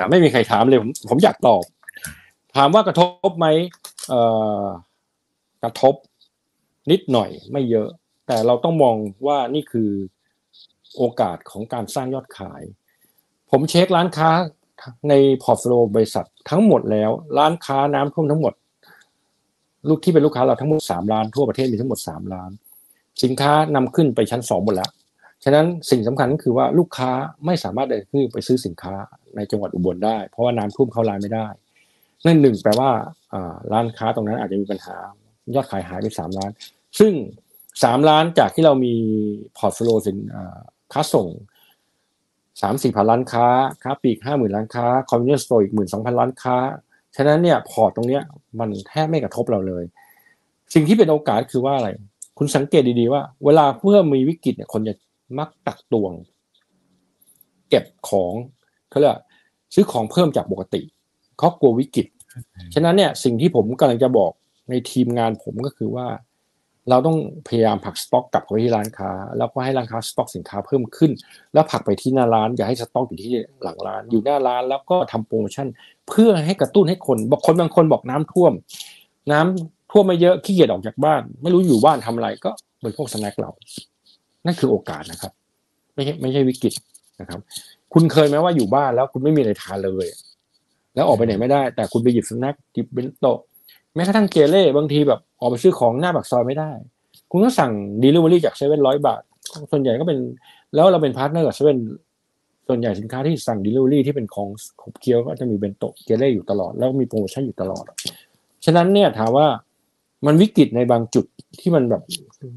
[0.10, 1.64] ไม่มีใครถามเลยผมผมอยากตอบ
[2.56, 3.48] ถามว่ากระทบไหม
[4.10, 4.22] เอ่
[4.64, 4.66] อ
[5.64, 5.96] กระทบ
[6.92, 7.90] นิดหน่อยไม่เยอะ
[8.28, 8.96] แต่เราต้องมอง
[9.28, 9.90] ว่านี่คือ
[10.98, 12.62] โอกาสของการสร้างยอดขาย
[13.52, 14.32] ผมเช็คร้านค้า
[15.10, 18.54] ใน portfolio บริษัททั้งหมดแล้ว ร้านค้าน้ำท่วมทั้งหมด
[19.90, 22.52] ลูกที่เป็นลูกค้าเราทั้งหมดสามร้านทั่วประเทศมีทั้งหมดสามร้าน
[23.24, 24.92] สินค้านำขึ้นไปชั้นสองหมดแล้ว
[25.48, 27.12] ฉะนั้นสิ่งสำคัญก็คือว่าลูกค้า
[27.46, 28.94] ไม่สามารถเดินขึ้นไปซื้อสินค้า
[29.36, 31.48] ในจังหวัดอุบลได้ เพราะว่าน้ำท่วมเข้าร้านไม่ได้
[32.26, 32.92] นั่นหนึ่งแปลว่า
[33.72, 34.98] ร้านค้าตรงนั้นอาจจะมีปัญหา
[35.56, 36.52] ยอดขายหายไปสามร้าน
[37.00, 37.14] ซึ่ง
[37.84, 38.94] สามร้านจากที่เรามี
[39.58, 40.18] portfolio ร้าน
[40.94, 41.28] ค้าส่ง
[42.62, 43.48] สามสี่พันร้านค้า
[43.84, 46.56] ค้าปลีกห้าหมื่นร้านค้า convenience store อีกหมื่นสองพันร้านค้า
[47.16, 48.24] ฉะนั้นเนี่ย port ตรงเนี้ย
[48.60, 49.84] มันแทบไม่กระทบเราเลย
[50.74, 51.90] สิ่งที่เป็นโอกาสคือว่าอะไร
[52.38, 54.94] คุณสังเกตดีๆว่า เวลาเมื่อมีวิกฤตเนี่ยคนจะ
[55.38, 56.14] มักตักตวง
[57.70, 58.34] เก็บของ
[58.90, 59.14] เขาเรียก
[59.74, 60.82] ซื้อของเพิ่มจากปกติ
[61.40, 62.08] เขากลัววิกฤต
[62.74, 64.32] ฉะนั้นเนี่ยสิ่งที่ผมกำลังจะบอก
[64.70, 66.08] ในทีมงานผมก็คือว่า
[66.90, 67.18] เราต้อง
[67.48, 71.12] พยายามผลักสต็อกกลับไปที่ร้านค้า แล้วก็ให้ร้านค้าสต็อกสินค้าเพิ่มขึ้น
[71.54, 75.68] แล้วผลักไปที่หน้าร้าน อย่าให้สต็อกอยู่ที่หลังร้าน อยู่หน้าร้านแล้วก็ทำโปรโมชั่น
[76.10, 78.54] เพื่อให้กระตุ้นให้คนบอกคนบางคนบอกน้ำท่วม
[79.32, 82.52] น้ำท่วมไม่เยอะขี้เกียจออกจากบ้าน ไม่รู้อยู่บ้านทำอะไรก็
[82.84, 83.52] บริโภค snack เรา
[84.46, 85.32] นั่นคือโอกาสนะครับ
[85.96, 86.74] ไม่ใช่ไม่ใช่วิกฤต
[87.20, 87.40] นะครับ
[87.94, 90.08] คุณเคยไหมว่าอยู่บ้านแล้วคุณไม่มีอะไรทานเลย
[90.96, 93.40] แล้วออกไปไหนไม่ได้ แต่คุณไปหยิบ snack หยิบเบนโตะ
[93.96, 96.72] แม้กระทั่งเจเล่บางทีแบบออกไปซื้อของหน้าปากซอยไม่ได้
[97.32, 97.72] คุณก็สั่ง
[98.04, 99.22] Delivery จากเซเว่นร้อยบาท
[99.72, 100.18] ส่วนใหญ่ก็เป็น
[100.76, 101.78] แล้วเราเป็น partner กับเซเว่น
[102.68, 104.50] ส่วนใหญ่สินค้าที่สั่ง Delivery ที่เป็นของ
[104.82, 107.86] ขบเคี้ยวก็จะมีเบนโตะเจเล่อยู่ตลอด แล้วมีโปรโมชั่นอยู่ตลอด
[108.66, 109.48] ฉะนั้นเนี่ยถามว่า
[110.26, 111.26] มันวิกฤตในบางจุด
[111.62, 112.02] ที่มันแบบ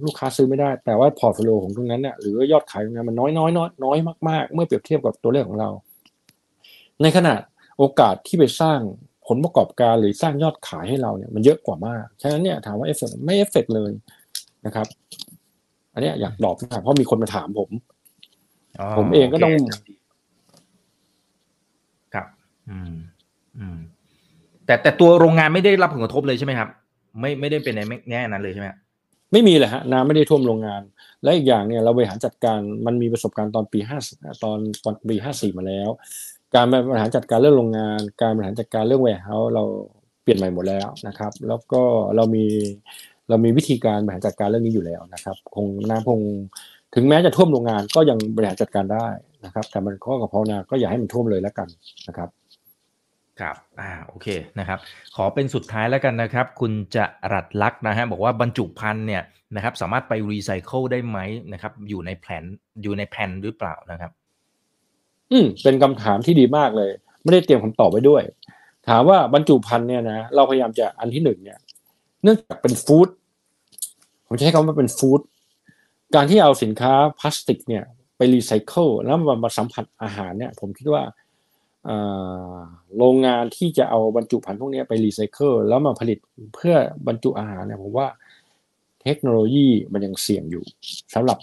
[0.05, 5.71] ลูกค้าซื้อไม่ได้ แต่ว่า portfolio ของตรงนั้นเนี่ยหรือยอดขายตรงนั้นมันน้อยน้อยน้อยน้อยมากๆ เมื่อเปรียบเทียบกับตัวเลขของเรา
[7.03, 7.35] ในขณะ
[7.79, 8.81] โอกาสที่ไปสร้าง
[9.27, 13.93] ผลประกอบการหรือสร้างยอดขายให้เราเนี่ยมันเยอะกว่ามาก ฉะนั้นเนี่ยถามว่าเอฟเฟกไม่เอฟเฟกเลย
[14.67, 14.87] นะครับ
[15.93, 17.71] อันนี้อยากตอบมากเพราะมีคนมาถามผม
[18.99, 19.55] ผมเองก็ต้อง
[22.15, 22.27] ครับ
[22.71, 22.95] อืม
[23.59, 23.79] อืม
[24.67, 26.69] แต่แต่ตัวโรงงานไม่ได้รับผลกระทบเลยใช่ไหมครับ
[27.21, 27.81] ไม่ไม่ได้เป็นใน
[28.11, 28.69] แง่นั้นเลยใช่ไหม
[29.33, 30.83] ไม่มีเลยฮะน้ำไม่ได้ท่วมโรงงาน
[31.23, 33.99] และอีกอย่างเนี่ยเราบริหารจัดการมันมีประสบการณ์ตอนปีห้า
[34.43, 35.91] ตอนตอนปีห้าสี่มาแล้ว
[36.55, 39.65] การบริหารจัดการเรื่องโรงงาน การบริหารจัดการเรื่อง warehouse เรา
[40.23, 41.83] เปลี่ยนใหม่หมดแล้วนะครับ แล้วก็
[42.17, 42.45] เรามี
[43.29, 46.21] เรามีวิธีการบริหารจัดการเรื่องนี้อยู่แล้วนะครับ คงน้ำคง
[46.95, 49.07] ถึงแม้จะท่วมโรงงานก็ยังบริหารจัดการได้
[49.45, 51.69] นะครับ แต่มันข้อกับภาวนาก็อย่าให้มันท่วมเลยแล้วกัน
[52.09, 52.29] นะครับ
[53.41, 54.27] ครับ อ่า โอเค
[54.59, 54.79] นะครับ
[55.17, 59.23] ขอเป็นสุดท้ายแล้วกันนะครับ คุณจรัสลักษณ์นะฮะ บอกว่าบรรจุภัณฑ์เนี่ย
[59.57, 61.19] นะครับ สามารถไปรีไซเคิลได้ไหม
[61.53, 62.45] นะครับ อยู่ในแผน
[62.83, 64.11] อยู่ในแผนหรือเปล่านะครับ
[65.31, 66.91] อืม เป็นคำถามที่ดีมากเลย
[67.23, 68.23] ไม่ได้เตรียมคำตอบไว้ด้วย
[68.89, 71.59] ถามว่าบรรจุภัณฑ์เนี่ยนะ เราพยายามจะอันที่หนึ่งเนี่ย
[72.23, 73.09] เนื่องจากเป็น food
[74.27, 75.21] ผมใช้คำว่าเป็น food
[76.15, 77.85] การที่เอาสินค้าพลาสติกเนี่ย
[78.17, 81.03] ไปรีไซเคิลแล้วมามาสัมผัสอาหารเนี่ย ผมคิดว่า
[82.99, 86.19] โรงงานที่จะเอาบรรจุภัณฑ์พวกนี้ไปรีไซเคิลแล้วมาผลิต
[86.55, 86.75] เพื่อ
[87.07, 88.09] บรรจุอาหารเนี่ยผมว่า
[89.03, 90.65] เทคโนโลยีมันยังเสี่ยงอยู่
[91.15, 91.39] สำหรับ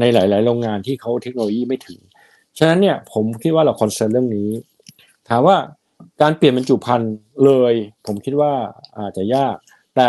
[0.00, 1.98] ในหลาย ๆ โรงงานที่เขาเทคโนโลยีไม่ถึง
[2.58, 4.50] ฉะนั้นเนี่ยผมคิดว่าเรา concern เรื่องนี้
[5.28, 5.56] ถามว่า
[6.22, 7.14] การเปลี่ยนบรรจุภัณฑ์
[7.44, 7.74] เลย
[8.06, 8.52] ผมคิดว่า
[8.98, 9.56] อาจจะยาก
[9.96, 10.08] แต่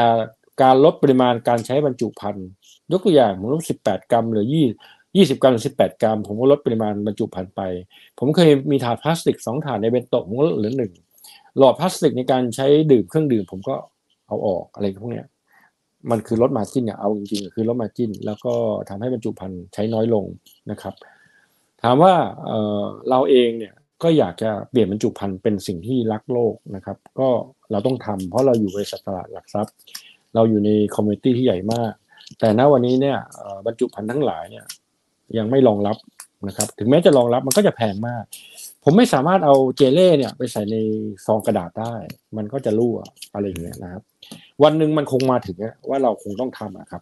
[0.62, 2.48] การลดปริมาณการใช้บรรจุภัณฑ์
[2.92, 4.66] ยกตัวอย่างผมลดสิบแปดกรัมหรือยี่
[5.16, 7.62] ยี่สิบกรัมหรือสิบแปดกรัม ผมก็ลดปริมาณบรรจุภัณฑ์ไป
[8.20, 10.94] ผมเคยมีถาดพลาสติกสองถาดในเบนโตะผมก็ลดเหลือหนึ่ง
[11.58, 13.76] หลอดพลาสติกในการใช้ดื่มเครื่องดื่ม ผมก็
[14.28, 15.28] เอาออกอะไรพวกเนี้ย
[16.12, 18.54] มันคือลดมาจิ้นเนี่ยเอาจริงๆคือลดมาจิ้น แล้วก็
[18.90, 20.26] ทำให้บรรจุภัณฑ์ใช้น้อยลง
[20.72, 20.94] นะครับ
[21.84, 22.14] ถามว่า
[22.46, 27.30] เเราเองเนี่ยก็อยากจะเปลี่ยนบรรจุภัณฑ์เป็นสิ่งที่รักโลกนะครับ ก็
[27.72, 29.74] เราต้องทำเพราะเราอยู่บริษัทตลาดหลักทรัพย์
[30.36, 31.92] เราอยู่ใน community ที่ใหญ่มาก
[32.40, 33.18] แต่ณวันนี้เนี่ย
[33.66, 34.66] บรรจุภัณฑ์ทั้งหลายเนี่ย
[35.38, 35.98] ยังไม่รองรับ
[36.48, 38.24] นะครับ ถึงแม้จะรองรับมันก็จะแพงมาก
[38.84, 40.76] ผมไม่สามารถเอาเจเล่เนี่ย ไปใส่ใน
[41.26, 41.94] ซองกระดาษได้
[42.38, 42.98] มันก็จะรั่ว
[43.34, 44.02] อะไรอย่างเงี้ยนะครับ
[44.64, 45.58] วันหนึ่งมันคงมาถึง
[45.90, 47.02] ว่าเราคงต้องทำอะครับ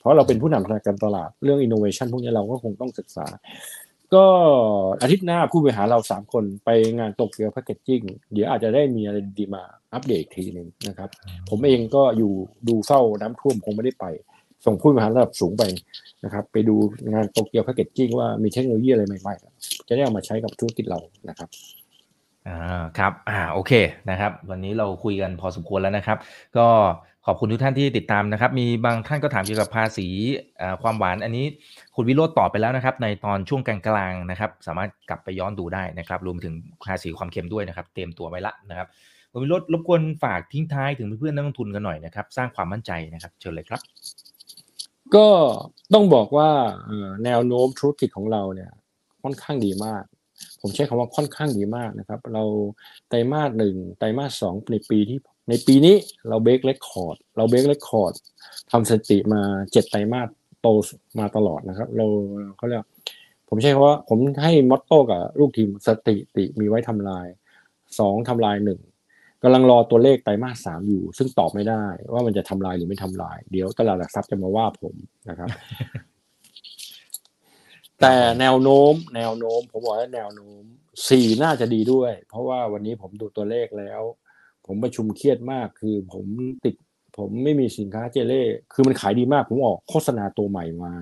[0.00, 3.26] เพราะเราเป็นผู้นำทางการตลาดเรื่องอินโนเวชันพวกนี้เราก็คงต้องศึกษา
[4.14, 4.24] ก็
[5.00, 8.02] อาทิตย์หน้าผู้บริหารเราสามคนไปงานโตเกียว packaging
[8.32, 9.62] เดี๋ยวอาจจะได้มีอะไรดีมา
[9.92, 11.10] อัปเดตทีหนึ่งนะครับ
[11.50, 12.32] ผมเองก็อยู่
[12.68, 14.06] ดูเฝ้าน้ำท่วมคงไม่ได้ไป
[14.64, 15.62] ส่งผู้บริหารระดับสูงไป
[16.24, 16.76] นะครับ ไปดู
[17.12, 20.98] งานโตเกียวแพคเกจจิ้งว่ามีเทคโนโลยีอะไรใหม่ๆ จะได้เอามาใช้กับธุรกิจเรา
[21.28, 21.48] นะครับ
[22.46, 23.72] อ่าครับอ่าโอเค
[24.10, 26.18] นะครับ วันนี้เราคุยกันพอสมควรแล้วนะครับ
[26.58, 26.66] ก็
[27.26, 30.08] ขอบคุณทุกท่านที่ติดตามนะครับ มีบางท่านก็ถามเกี่ยวกับภาษี
[30.82, 31.44] ความหวานอันนี้
[31.96, 33.78] คุณวิโรจน์ตอบไปแล้วนะครับ ในตอนช่วงกลา
[34.10, 36.54] งๆนะครับ สามารถกลับไปย้อนดูได้นะครับ รวมถึง
[36.84, 38.88] ภาษีความเค็มด้วยนะครับ เตรียมตัวไว้ละนะครับ
[39.32, 43.80] คุณวิโรจน์รบกวนฝากทิ้งท้ายถึงเพื่อนๆนักลงทุนกันหน่อยนะครับ สร้างความมั่นใจนะครับ เชิญเลยครับ
[45.14, 45.26] ก็
[45.94, 46.50] ต้องบอกว่า
[47.24, 48.70] แนวโน้มธุรกิจของเราเนี่ย
[49.22, 50.04] ค่อนข้างดีมาก
[50.60, 52.42] ผมใช้คำว่าค่อนข้างดีมากนะครับ เรา
[53.08, 55.96] ไตรมาสหนึ่งไตรมาสสองในปีที่ในปีนี้
[56.28, 58.14] เราเบรกเรคคอร์ดเราเบรกเรคคอร์ด
[58.72, 59.42] ทำสถิติมา
[59.72, 60.28] เจ็ดไตรมาส
[60.60, 60.68] โต
[61.18, 62.06] มาตลอดนะครับ เรา
[62.56, 62.84] เขาเรียก
[63.48, 67.26] ผมใช้คำว่าผมให้มอตโต้กับลูกทีมสถิติมีไว้ทำลาย
[67.98, 68.80] สองทำลายหนึ่ง
[69.42, 74.94] กำลังรอตัวเลขไตรมาสสามอยู่ ซึ่งตอบไม่ได้ว่ามันจะทำลายหรือไม่ทำลาย เดี๋ยวตลาดหลักทรัพย์จะมาว่าผม
[75.28, 75.48] นะครับ
[78.00, 80.62] แต่แนวโน้ม แนวโน้ม ผมบอกว่าแนวโน้ม
[81.08, 84.02] สี่น่าจะดีด้วย เพราะว่าวันนี้ผมดูตัวเลขแล้ว
[84.66, 86.24] ผมประชุมเครียดมากคือผม
[86.64, 86.74] ติด
[87.18, 90.94] ผมไม่มีสินค้าเจเล่คือมันขายดีมาก ผมออกโฆษณาตัวใหม่มา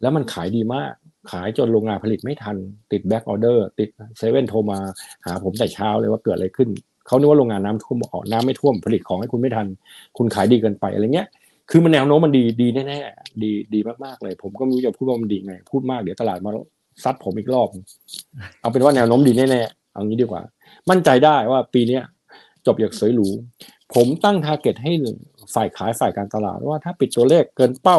[0.00, 0.92] แล้วมันขายดีมาก
[1.30, 2.56] ขายจนโรงงานผลิตไม่ทัน
[2.92, 3.88] ติด back order ติด
[4.18, 4.78] เซเว่นโทรมา
[5.26, 6.68] หาผมแต่เช้าเลยว่าเกิดอะไรขึ้น
[7.06, 9.66] เขานึกว่าโรงงานน้ำท่วมบอกน้ำไม่ท่วมผลิตของให้คุณไม่ทัน
[10.16, 11.28] คุณขายดีเกินไปอะไรเงี้ย
[11.70, 16.50] คือมันแนวโน้มมันดีดีแน่ๆดีดีมากๆเลย ผมก็ไม่รู้จะพูดว่ามันดีไง พูดมากเดี๋ยวตลาดมา
[17.04, 17.68] ซัดผมอีกรอบ
[18.60, 20.42] เอาเป็นว่าแนวโน้มดีแน่ๆเอางี้ดีกว่า
[20.90, 22.02] มั่นใจได้ว่าปีเนี้ย
[22.66, 23.28] จบอย่างสวยหรู
[23.94, 24.92] ผมตั้งทาร์เก็ตให้
[25.54, 27.98] ฝ่ายขายฝ่ายการตลาดว่าถ้าปิดตัวเลขเกินเป้า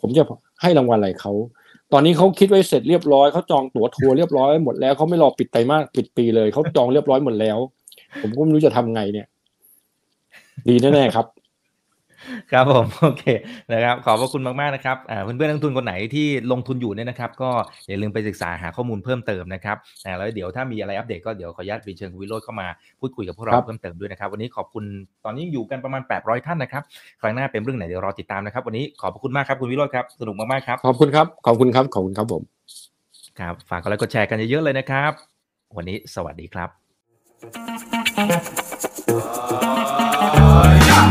[0.00, 0.22] ผมจะ
[0.62, 1.32] ให้รางวัลอะไรเขา
[1.92, 7.58] ตอนนี้เขาคิดไว้เสร็จเรียบร้อยเขาจองตั๋วทัวร์เรียบร้อยหมดแล้วเขาไม่รอปิดไตรมาสปิดปีเลยเขาจองเรียบร้อยหมดแล้ว
[8.22, 9.26] ผมก็ไม่รู้จะทำไงเนี่ย
[10.68, 11.26] ดีแน่ๆครับ
[12.52, 13.24] ครับผมโอเค
[13.72, 17.50] นะครับขอบพระคุณมากๆนะครับอ่าเพื่อนๆนักลงทุนคนไหนที่ลงทุนอยู่เนี่ยนะครับ ก็
[17.88, 22.68] อย่าลืมไปศึกษาหาข้อมูลเพิ่มเติมนะครับอ่าแล้วเดี๋ยวถ้ามีอะไรอัปเดตก็เดี๋ยวขออนุญาตไปเชิญคุณวิโรจน์เข้ามา
[23.00, 24.84] พูดคุยกับพวกเราครับเพิ่มเติมด้วยนะครับ วันนี้ขอบคุณ
[25.24, 26.82] ตอนนี้อยู่กันประมาณ 800 ท่านนะครับ
[27.20, 32.42] ครั้งหน้าเป็นเรื่องไหนเดี๋ยวรอติดตามนะครับ วันนี้ขอบพระคุณมากครับคุณวิโรจน์ครับสนุกมากๆครับขอบคุณครับขอบคุณครับขอบคุณครับผม
[33.40, 35.12] ครับฝากกดไลค์กดแชร์กันเยอะๆเลยนะครับ
[35.76, 36.64] วันนี้สวัสดีครั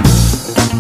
[0.04, 0.05] บ